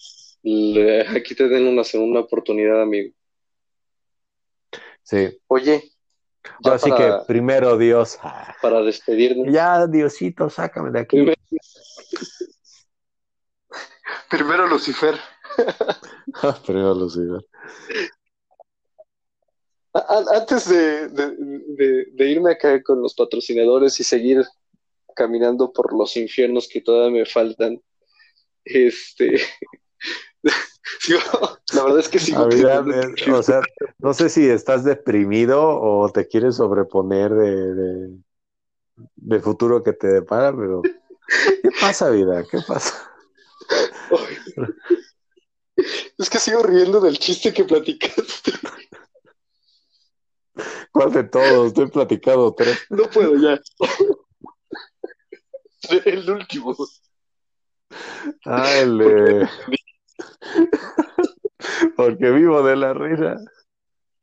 [1.09, 3.15] aquí te den una segunda oportunidad, amigo.
[5.03, 5.39] Sí.
[5.47, 5.83] Oye.
[6.65, 8.19] Así que primero Dios.
[8.61, 9.53] Para despedirnos.
[9.53, 11.25] Ya, Diosito, sácame de aquí.
[14.33, 15.15] Primero, Lucifer.
[16.67, 17.45] primero Lucifer.
[19.93, 24.43] Antes de, de irme acá con los patrocinadores y seguir
[25.15, 27.79] caminando por los infiernos que todavía me faltan.
[28.65, 29.39] Este.
[31.75, 32.33] la verdad es que sí.
[32.35, 33.61] o sea,
[33.99, 38.09] no sé si estás deprimido o te quieres sobreponer de,
[39.17, 42.45] de, futuro que te depara, pero ¿qué pasa, vida?
[42.51, 43.12] ¿Qué pasa?
[46.19, 48.53] Es que sigo riendo del chiste que platicaste.
[50.93, 51.69] ¿Cuál de todos?
[51.69, 52.79] Estoy platicado tres.
[52.91, 53.59] No puedo ya.
[56.05, 56.77] El último.
[58.45, 59.49] El
[61.97, 63.37] Porque vivo de la risa.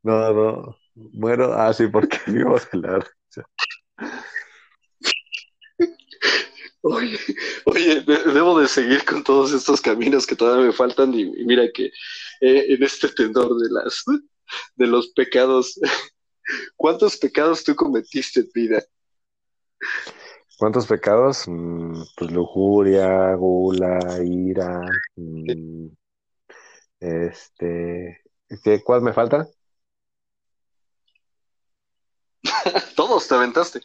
[0.03, 0.77] No, no.
[0.95, 1.53] Muero.
[1.53, 3.49] Ah, sí, porque vivo de la risa.
[6.91, 7.20] Oye,
[7.66, 11.86] oye, debo de seguir con todos estos caminos que todavía me faltan y, mira que
[12.41, 14.03] eh, en este tendor de las
[14.76, 15.80] de los pecados
[16.76, 18.84] ¿Cuántos pecados tú cometiste en vida?
[20.57, 21.48] ¿Cuántos pecados?
[21.48, 24.82] Mm, pues lujuria, gula, ira.
[25.16, 25.88] mm,
[26.99, 28.22] este,
[28.64, 29.48] ¿qué, ¿cuál me falta?
[32.95, 33.82] Todos te aventaste.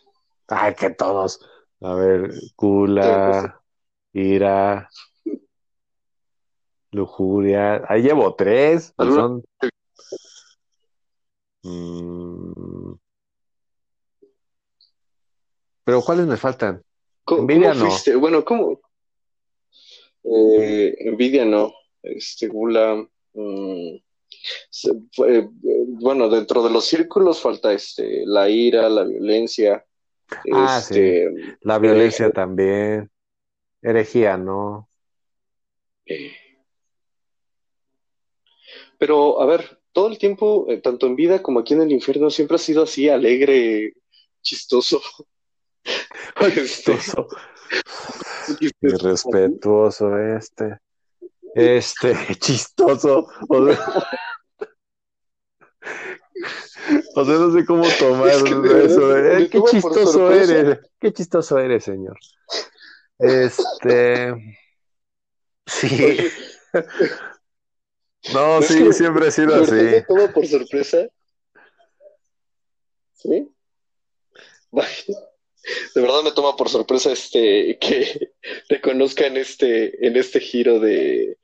[0.48, 1.40] Ay, que todos.
[1.85, 3.62] A ver, gula,
[4.15, 4.89] ira,
[6.93, 7.85] lujuria.
[7.86, 8.94] Ahí llevo tres.
[8.97, 9.44] pues son.
[11.62, 12.94] Mm,
[15.85, 16.82] pero ¿cuáles me faltan?
[17.23, 17.90] ¿Cómo, Envidia cómo no.
[17.90, 18.16] fuiste?
[18.16, 18.81] Bueno, ¿cómo?
[20.24, 21.70] Eh, envidia no.
[22.02, 23.06] Este, gula.
[23.35, 23.97] mm,
[25.27, 25.48] eh,
[25.89, 29.85] bueno, dentro de los círculos falta este, la ira, la violencia.
[30.52, 31.30] Ah, Este,
[31.62, 33.10] La violencia también.
[33.82, 34.88] Herejía, ¿no?
[36.06, 36.32] eh,
[38.98, 42.30] pero, a ver, todo el tiempo, eh, tanto en vida como aquí en el infierno,
[42.30, 43.94] siempre ha sido así, alegre,
[44.42, 45.01] chistoso.
[46.40, 47.28] Este, Chistoso.
[48.80, 50.78] Irrespetuoso este.
[51.55, 53.26] Este, chistoso.
[53.48, 53.78] O sea,
[57.14, 59.16] o sea, no sé cómo tomar Es que de eso.
[59.16, 60.78] eh, Qué chistoso eres.
[61.00, 62.18] Qué chistoso eres, señor.
[63.18, 64.34] Este.
[65.66, 66.16] Sí.
[68.32, 70.06] No, sí, que siempre he sido ¿De verdad me así.
[70.08, 71.06] toma por sorpresa?
[73.12, 73.48] ¿Sí?
[75.94, 78.32] De verdad me toma por sorpresa este que
[78.68, 81.36] te conozca en este, en este giro de,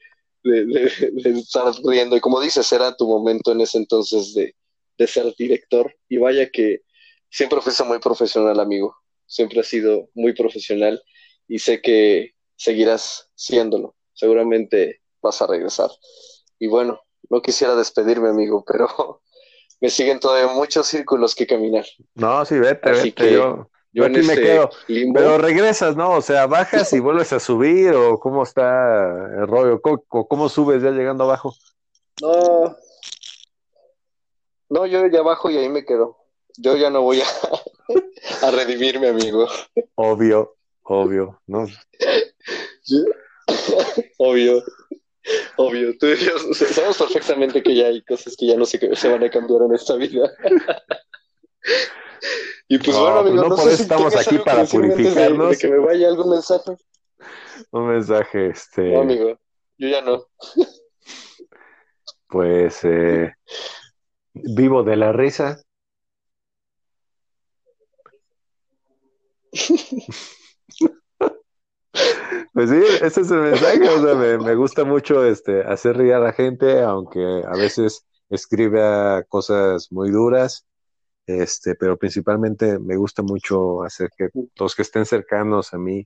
[0.42, 2.16] de, de- de estar riendo.
[2.16, 4.54] Y como dices, era tu momento en ese entonces de,
[5.00, 5.92] de ser director.
[6.08, 6.82] Y vaya que
[7.30, 8.94] siempre fuiste muy profesional, amigo.
[9.26, 11.02] Siempre has sido muy profesional
[11.48, 13.96] y sé que seguirás siéndolo.
[14.12, 15.90] Seguramente vas a regresar.
[16.58, 17.00] Y bueno,
[17.30, 18.86] no quisiera despedirme, amigo, pero
[19.80, 21.86] me siguen todavía muchos círculos que caminar.
[22.14, 23.14] No, sí, vete, Así vete.
[23.24, 24.68] que Yo, Yo aquí me quedo.
[24.88, 25.18] limbo.
[25.18, 26.12] Pero regresas, ¿no?
[26.12, 29.08] O sea, bajas y vuelves a subir, o cómo está
[29.40, 31.54] el rollo, ¿cómo, cómo subes ya llegando abajo?
[32.20, 32.76] No.
[34.70, 36.16] No, yo ya bajo y ahí me quedo.
[36.56, 37.24] Yo ya no voy a,
[38.46, 39.46] a redimirme, amigo.
[39.96, 41.66] Obvio, obvio, ¿no?
[44.18, 44.62] Obvio.
[45.56, 45.96] Obvio.
[45.98, 49.22] Tú y yo sabemos perfectamente que ya hay cosas que ya no se, se van
[49.24, 50.30] a cambiar en esta vida.
[52.68, 54.72] Y pues No, bueno, pues amigo, no no por eso si estamos aquí para antes
[54.72, 55.50] de- purificarnos.
[55.50, 56.76] de que me vaya algún mensaje.
[57.72, 59.38] Un mensaje, este, No, amigo.
[59.78, 60.26] Yo ya no.
[62.28, 63.34] pues, eh,
[64.44, 65.60] vivo de la risa.
[72.52, 76.14] Pues sí, ese es el mensaje, o sea, me, me gusta mucho este, hacer reír
[76.14, 80.66] a la gente, aunque a veces escribe cosas muy duras,
[81.26, 86.04] este, pero principalmente me gusta mucho hacer que los que estén cercanos a mí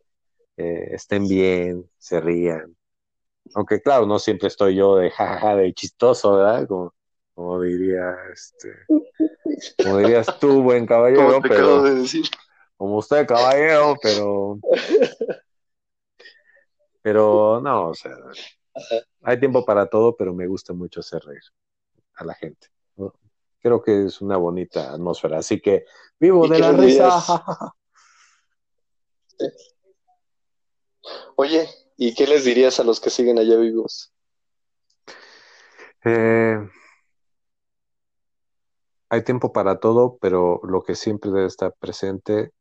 [0.56, 2.77] eh, estén bien, se rían.
[3.55, 6.66] Aunque claro, no siempre estoy yo de jajaja, de chistoso, ¿verdad?
[6.69, 6.94] Como,
[7.35, 8.74] como diría, este,
[9.82, 12.24] como dirías tú, buen caballero, pero de decir.
[12.77, 14.59] como usted, caballero, pero
[17.02, 18.16] pero no, o sea,
[19.23, 21.43] hay tiempo para todo, pero me gusta mucho hacer reír
[22.15, 22.69] a la gente.
[22.97, 23.12] ¿no?
[23.61, 25.85] Creo que es una bonita atmósfera, así que
[26.19, 27.23] vivo ¿Y de la risa.
[31.36, 34.12] Oye, ¿y qué les dirías a los que siguen allá vivos?
[36.05, 36.59] Eh,
[39.14, 42.52] hay tiempo para todo, pero lo que siempre debe estar presente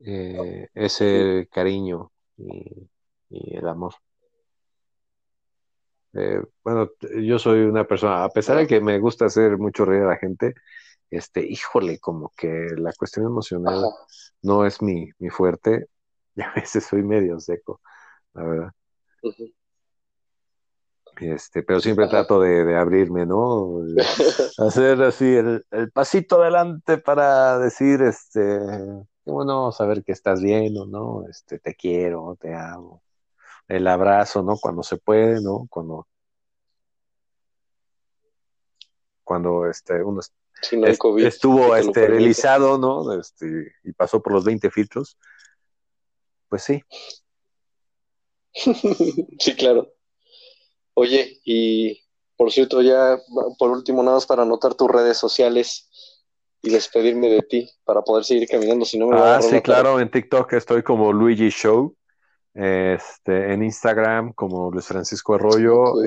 [0.00, 2.88] eh, es el cariño y,
[3.30, 3.94] y el amor.
[6.14, 6.90] Eh, bueno,
[7.22, 10.16] yo soy una persona, a pesar de que me gusta hacer mucho reír a la
[10.16, 10.54] gente,
[11.10, 13.94] este, híjole, como que la cuestión emocional Ajá.
[14.42, 15.86] no es mi, mi fuerte
[16.34, 17.80] y a veces soy medio seco,
[18.34, 18.72] la verdad.
[19.22, 19.52] Ujú.
[21.28, 23.80] Este, pero siempre trato de, de abrirme, ¿no?
[24.58, 28.40] Hacer así el, el pasito adelante para decir, este,
[29.24, 33.02] qué bueno saber que estás bien o no, este, te quiero, te amo.
[33.68, 34.56] El abrazo, ¿no?
[34.58, 35.66] Cuando se puede, ¿no?
[35.70, 36.06] Cuando,
[39.24, 40.20] cuando este, uno
[40.60, 41.24] Si no COVID.
[41.24, 43.18] estuvo esterilizado, ¿no?
[43.18, 45.18] Este, y pasó por los 20 filtros,
[46.48, 46.82] pues sí.
[49.38, 49.92] Sí, claro.
[50.94, 52.00] Oye, y
[52.36, 53.18] por cierto, ya
[53.58, 55.88] por último, nada más para anotar tus redes sociales
[56.62, 59.60] y despedirme de ti para poder seguir caminando, si no me va a Ah, sí,
[59.60, 61.96] claro, en TikTok estoy como Luigi Show,
[62.54, 66.02] este, en Instagram como Luis Francisco Arroyo,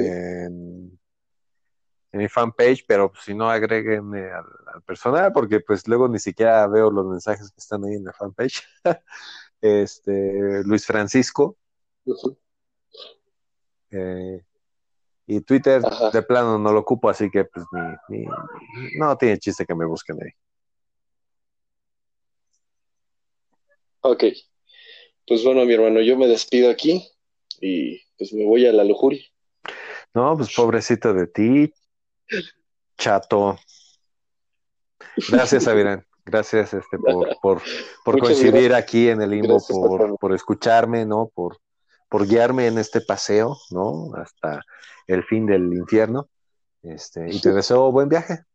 [2.15, 6.65] en mi fanpage, pero pues, si no agréguenme al, personal, porque pues luego ni siquiera
[6.67, 8.63] veo los mensajes que están ahí en la fanpage.
[9.61, 11.57] este, Luis Francisco.
[13.91, 14.41] Eh,
[15.27, 15.81] y Twitter
[16.13, 17.65] de plano no lo ocupo, así que pues
[18.09, 18.25] ni,
[18.97, 20.31] no tiene chiste que me busquen ahí.
[24.01, 24.23] Ok.
[25.27, 27.07] Pues bueno, mi hermano, yo me despido aquí
[27.59, 29.23] y pues me voy a la lujuria.
[30.13, 31.73] No, pues pobrecito de ti,
[32.97, 33.57] chato.
[35.29, 36.05] Gracias, Avirán.
[36.25, 37.61] Gracias este, por, por,
[38.03, 41.29] por coincidir aquí en el limbo, por, por, escucharme, ¿no?
[41.33, 41.57] Por,
[42.15, 44.13] por guiarme en este paseo, ¿no?
[44.15, 44.63] Hasta
[45.05, 46.29] el fin del infierno.
[46.81, 48.45] Este, y te deseo buen viaje.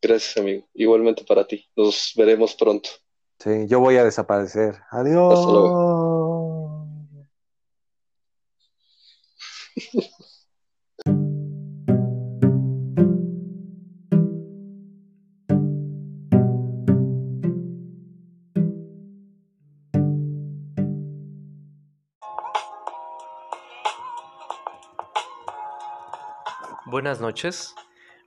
[0.00, 0.66] Gracias, amigo.
[0.72, 1.68] Igualmente para ti.
[1.76, 2.88] Nos veremos pronto.
[3.40, 4.78] Sí, yo voy a desaparecer.
[4.90, 5.38] Adiós.
[27.06, 27.76] Buenas noches.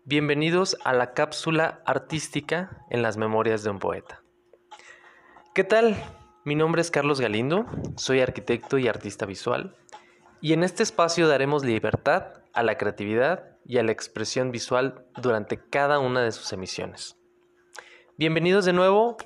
[0.06, 4.24] Bienvenidos a la cápsula artística en las memorias de un poeta.
[5.54, 6.02] ¿Qué tal?
[6.46, 7.66] Mi nombre es Carlos Galindo,
[7.98, 9.76] soy arquitecto y artista visual,
[10.40, 15.60] y en este espacio daremos libertad a la creatividad y a la expresión visual durante
[15.60, 17.18] cada una de sus emisiones.
[18.18, 19.18] Bienvenidos de nuevo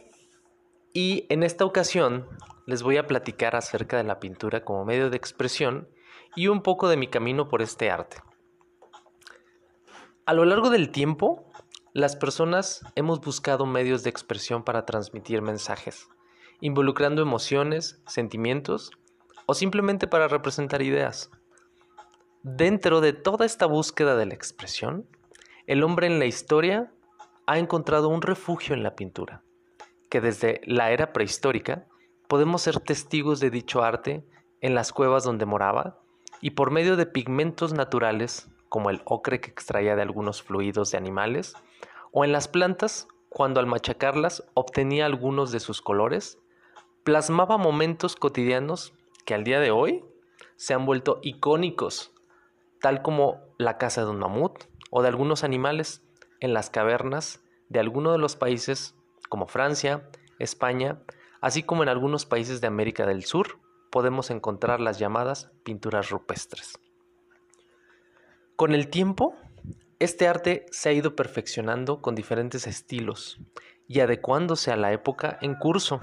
[0.93, 2.27] y en esta ocasión
[2.65, 5.89] les voy a platicar acerca de la pintura como medio de expresión
[6.35, 8.17] y un poco de mi camino por este arte.
[10.25, 11.51] A lo largo del tiempo,
[11.91, 16.07] las personas hemos buscado medios de expresión para transmitir mensajes,
[16.61, 18.91] involucrando emociones, sentimientos
[19.47, 21.29] o simplemente para representar ideas.
[22.41, 25.09] Dentro de toda esta búsqueda de la expresión,
[25.67, 26.93] el hombre en la historia
[27.45, 29.43] ha encontrado un refugio en la pintura,
[30.09, 31.85] que desde la era prehistórica
[32.29, 34.25] podemos ser testigos de dicho arte
[34.61, 35.99] en las cuevas donde moraba
[36.39, 40.97] y por medio de pigmentos naturales como el ocre que extraía de algunos fluidos de
[40.97, 41.53] animales,
[42.11, 46.39] o en las plantas, cuando al machacarlas obtenía algunos de sus colores,
[47.03, 48.93] plasmaba momentos cotidianos
[49.25, 50.03] que al día de hoy
[50.55, 52.15] se han vuelto icónicos,
[52.81, 56.01] tal como la caza de un mamut o de algunos animales
[56.39, 58.95] en las cavernas de algunos de los países
[59.29, 60.09] como Francia,
[60.39, 61.03] España,
[61.41, 63.59] así como en algunos países de América del Sur
[63.91, 66.79] podemos encontrar las llamadas pinturas rupestres.
[68.55, 69.35] Con el tiempo,
[69.97, 73.39] este arte se ha ido perfeccionando con diferentes estilos
[73.87, 75.99] y adecuándose a la época en curso.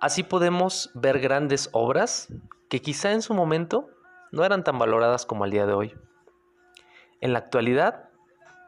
[0.00, 2.28] Así podemos ver grandes obras
[2.68, 3.90] que quizá en su momento
[4.30, 5.94] no eran tan valoradas como al día de hoy.
[7.20, 8.10] En la actualidad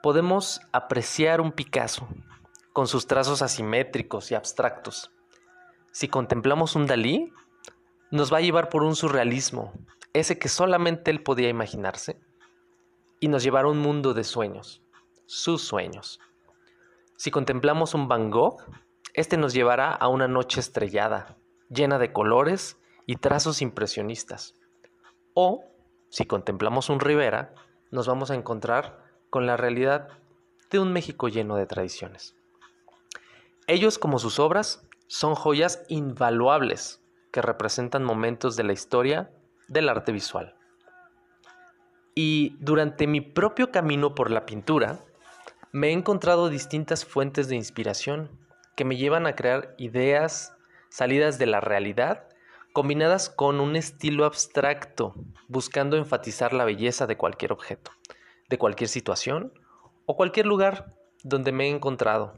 [0.02, 2.08] podemos apreciar un Picasso
[2.72, 5.12] con sus trazos asimétricos y abstractos.
[5.92, 7.32] Si contemplamos un Dalí,
[8.10, 9.72] nos va a llevar por un surrealismo,
[10.12, 12.20] ese que solamente él podía imaginarse
[13.22, 14.82] y nos llevará a un mundo de sueños,
[15.26, 16.18] sus sueños.
[17.16, 18.56] Si contemplamos un Van Gogh,
[19.14, 21.36] este nos llevará a una noche estrellada,
[21.70, 24.56] llena de colores y trazos impresionistas.
[25.34, 25.62] O,
[26.08, 27.54] si contemplamos un Rivera,
[27.92, 30.08] nos vamos a encontrar con la realidad
[30.70, 32.34] de un México lleno de tradiciones.
[33.68, 37.00] Ellos, como sus obras, son joyas invaluables
[37.30, 39.30] que representan momentos de la historia
[39.68, 40.56] del arte visual.
[42.14, 45.00] Y durante mi propio camino por la pintura,
[45.72, 48.30] me he encontrado distintas fuentes de inspiración
[48.76, 50.54] que me llevan a crear ideas
[50.90, 52.28] salidas de la realidad
[52.72, 55.14] combinadas con un estilo abstracto,
[55.48, 57.90] buscando enfatizar la belleza de cualquier objeto,
[58.48, 59.52] de cualquier situación
[60.06, 62.34] o cualquier lugar donde me he encontrado,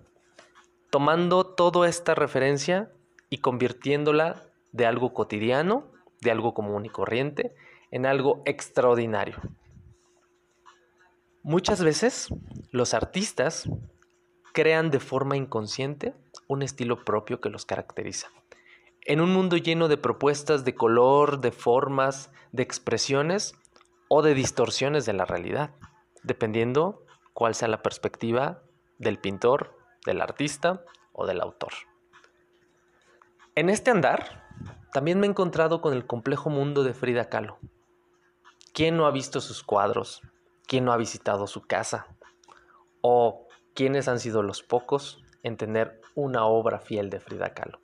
[0.90, 2.90] tomando toda esta referencia
[3.30, 4.42] y convirtiéndola
[4.72, 5.86] de algo cotidiano,
[6.20, 7.54] de algo común y corriente,
[7.90, 9.36] en algo extraordinario.
[11.46, 12.28] Muchas veces
[12.70, 13.68] los artistas
[14.54, 16.14] crean de forma inconsciente
[16.48, 18.28] un estilo propio que los caracteriza.
[19.02, 23.52] En un mundo lleno de propuestas de color, de formas, de expresiones
[24.08, 25.74] o de distorsiones de la realidad,
[26.22, 27.04] dependiendo
[27.34, 28.62] cuál sea la perspectiva
[28.96, 29.76] del pintor,
[30.06, 31.74] del artista o del autor.
[33.54, 34.48] En este andar,
[34.94, 37.58] también me he encontrado con el complejo mundo de Frida Kahlo.
[38.72, 40.22] ¿Quién no ha visto sus cuadros,
[40.66, 42.06] quién no ha visitado su casa
[43.00, 47.80] o quiénes han sido los pocos en tener una obra fiel de Frida Kahlo,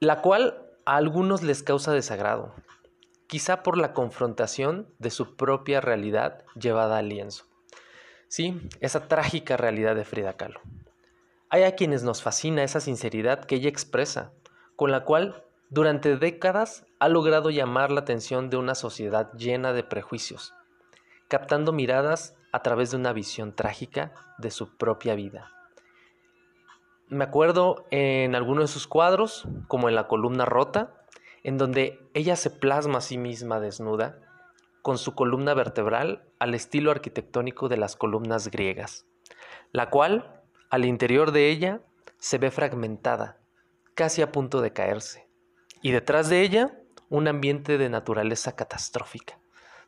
[0.00, 2.54] la cual a algunos les causa desagrado,
[3.26, 7.44] quizá por la confrontación de su propia realidad llevada al lienzo.
[8.28, 10.60] Sí, esa trágica realidad de Frida Kahlo.
[11.50, 14.32] Hay a quienes nos fascina esa sinceridad que ella expresa,
[14.76, 19.82] con la cual durante décadas ha logrado llamar la atención de una sociedad llena de
[19.82, 20.54] prejuicios,
[21.28, 25.52] captando miradas a través de una visión trágica de su propia vida.
[27.08, 30.94] Me acuerdo en alguno de sus cuadros, como en la columna rota,
[31.42, 34.18] en donde ella se plasma a sí misma desnuda,
[34.82, 39.06] con su columna vertebral al estilo arquitectónico de las columnas griegas,
[39.72, 41.80] la cual, al interior de ella,
[42.18, 43.38] se ve fragmentada,
[43.94, 45.28] casi a punto de caerse,
[45.82, 46.78] y detrás de ella,
[47.08, 49.38] un ambiente de naturaleza catastrófica,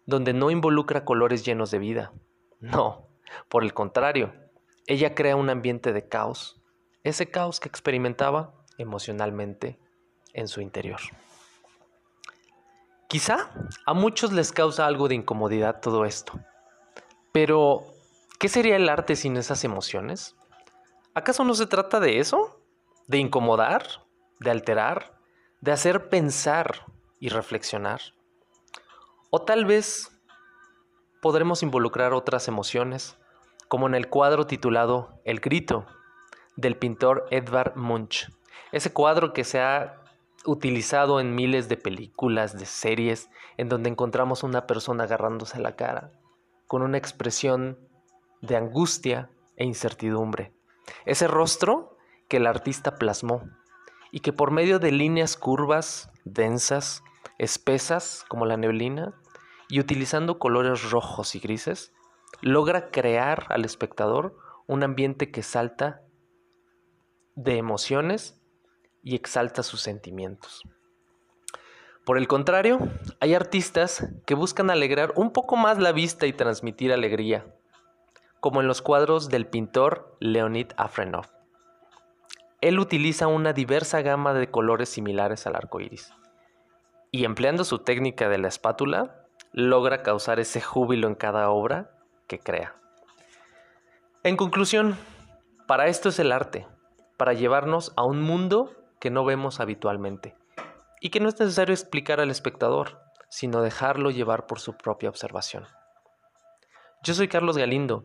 [0.06, 2.12] donde no involucra colores llenos de vida,
[2.60, 3.08] no,
[3.48, 4.32] por el contrario,
[4.86, 6.60] ella crea un ambiente de caos,
[7.04, 9.78] ese caos que experimentaba emocionalmente
[10.32, 11.00] en su interior.
[13.08, 13.50] Quizá
[13.86, 16.38] a muchos les causa algo de incomodidad todo esto,
[17.32, 17.84] pero
[18.38, 20.36] ¿qué sería el arte sin esas emociones?
[21.14, 22.62] ¿Acaso no se trata de eso?
[23.08, 23.84] ¿De incomodar?
[24.38, 25.18] ¿De alterar?
[25.60, 26.86] ¿De hacer pensar
[27.18, 28.00] y reflexionar?
[29.32, 30.10] O tal vez
[31.22, 33.16] podremos involucrar otras emociones,
[33.68, 35.86] como en el cuadro titulado El Grito,
[36.56, 38.28] del pintor Edvard Munch.
[38.72, 40.02] Ese cuadro que se ha
[40.46, 46.10] utilizado en miles de películas, de series, en donde encontramos una persona agarrándose la cara,
[46.66, 47.78] con una expresión
[48.40, 50.52] de angustia e incertidumbre.
[51.06, 51.96] Ese rostro
[52.26, 53.44] que el artista plasmó
[54.10, 57.04] y que por medio de líneas curvas, densas,
[57.38, 59.14] espesas como la neblina,
[59.70, 61.92] y utilizando colores rojos y grises,
[62.42, 64.36] logra crear al espectador
[64.66, 66.02] un ambiente que salta
[67.36, 68.40] de emociones
[69.02, 70.62] y exalta sus sentimientos.
[72.04, 72.80] Por el contrario,
[73.20, 77.46] hay artistas que buscan alegrar un poco más la vista y transmitir alegría,
[78.40, 81.26] como en los cuadros del pintor Leonid Afrenov.
[82.60, 86.12] Él utiliza una diversa gama de colores similares al arco iris,
[87.12, 89.19] y empleando su técnica de la espátula,
[89.52, 91.90] logra causar ese júbilo en cada obra
[92.26, 92.74] que crea.
[94.22, 94.96] En conclusión,
[95.66, 96.66] para esto es el arte,
[97.16, 98.70] para llevarnos a un mundo
[99.00, 100.36] que no vemos habitualmente
[101.00, 105.66] y que no es necesario explicar al espectador, sino dejarlo llevar por su propia observación.
[107.02, 108.04] Yo soy Carlos Galindo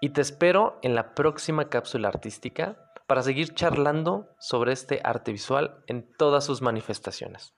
[0.00, 2.76] y te espero en la próxima cápsula artística
[3.06, 7.54] para seguir charlando sobre este arte visual en todas sus manifestaciones.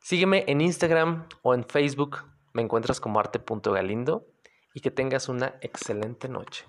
[0.00, 2.18] Sígueme en Instagram o en Facebook,
[2.52, 4.26] me encuentras como arte.galindo
[4.74, 6.66] y que tengas una excelente noche.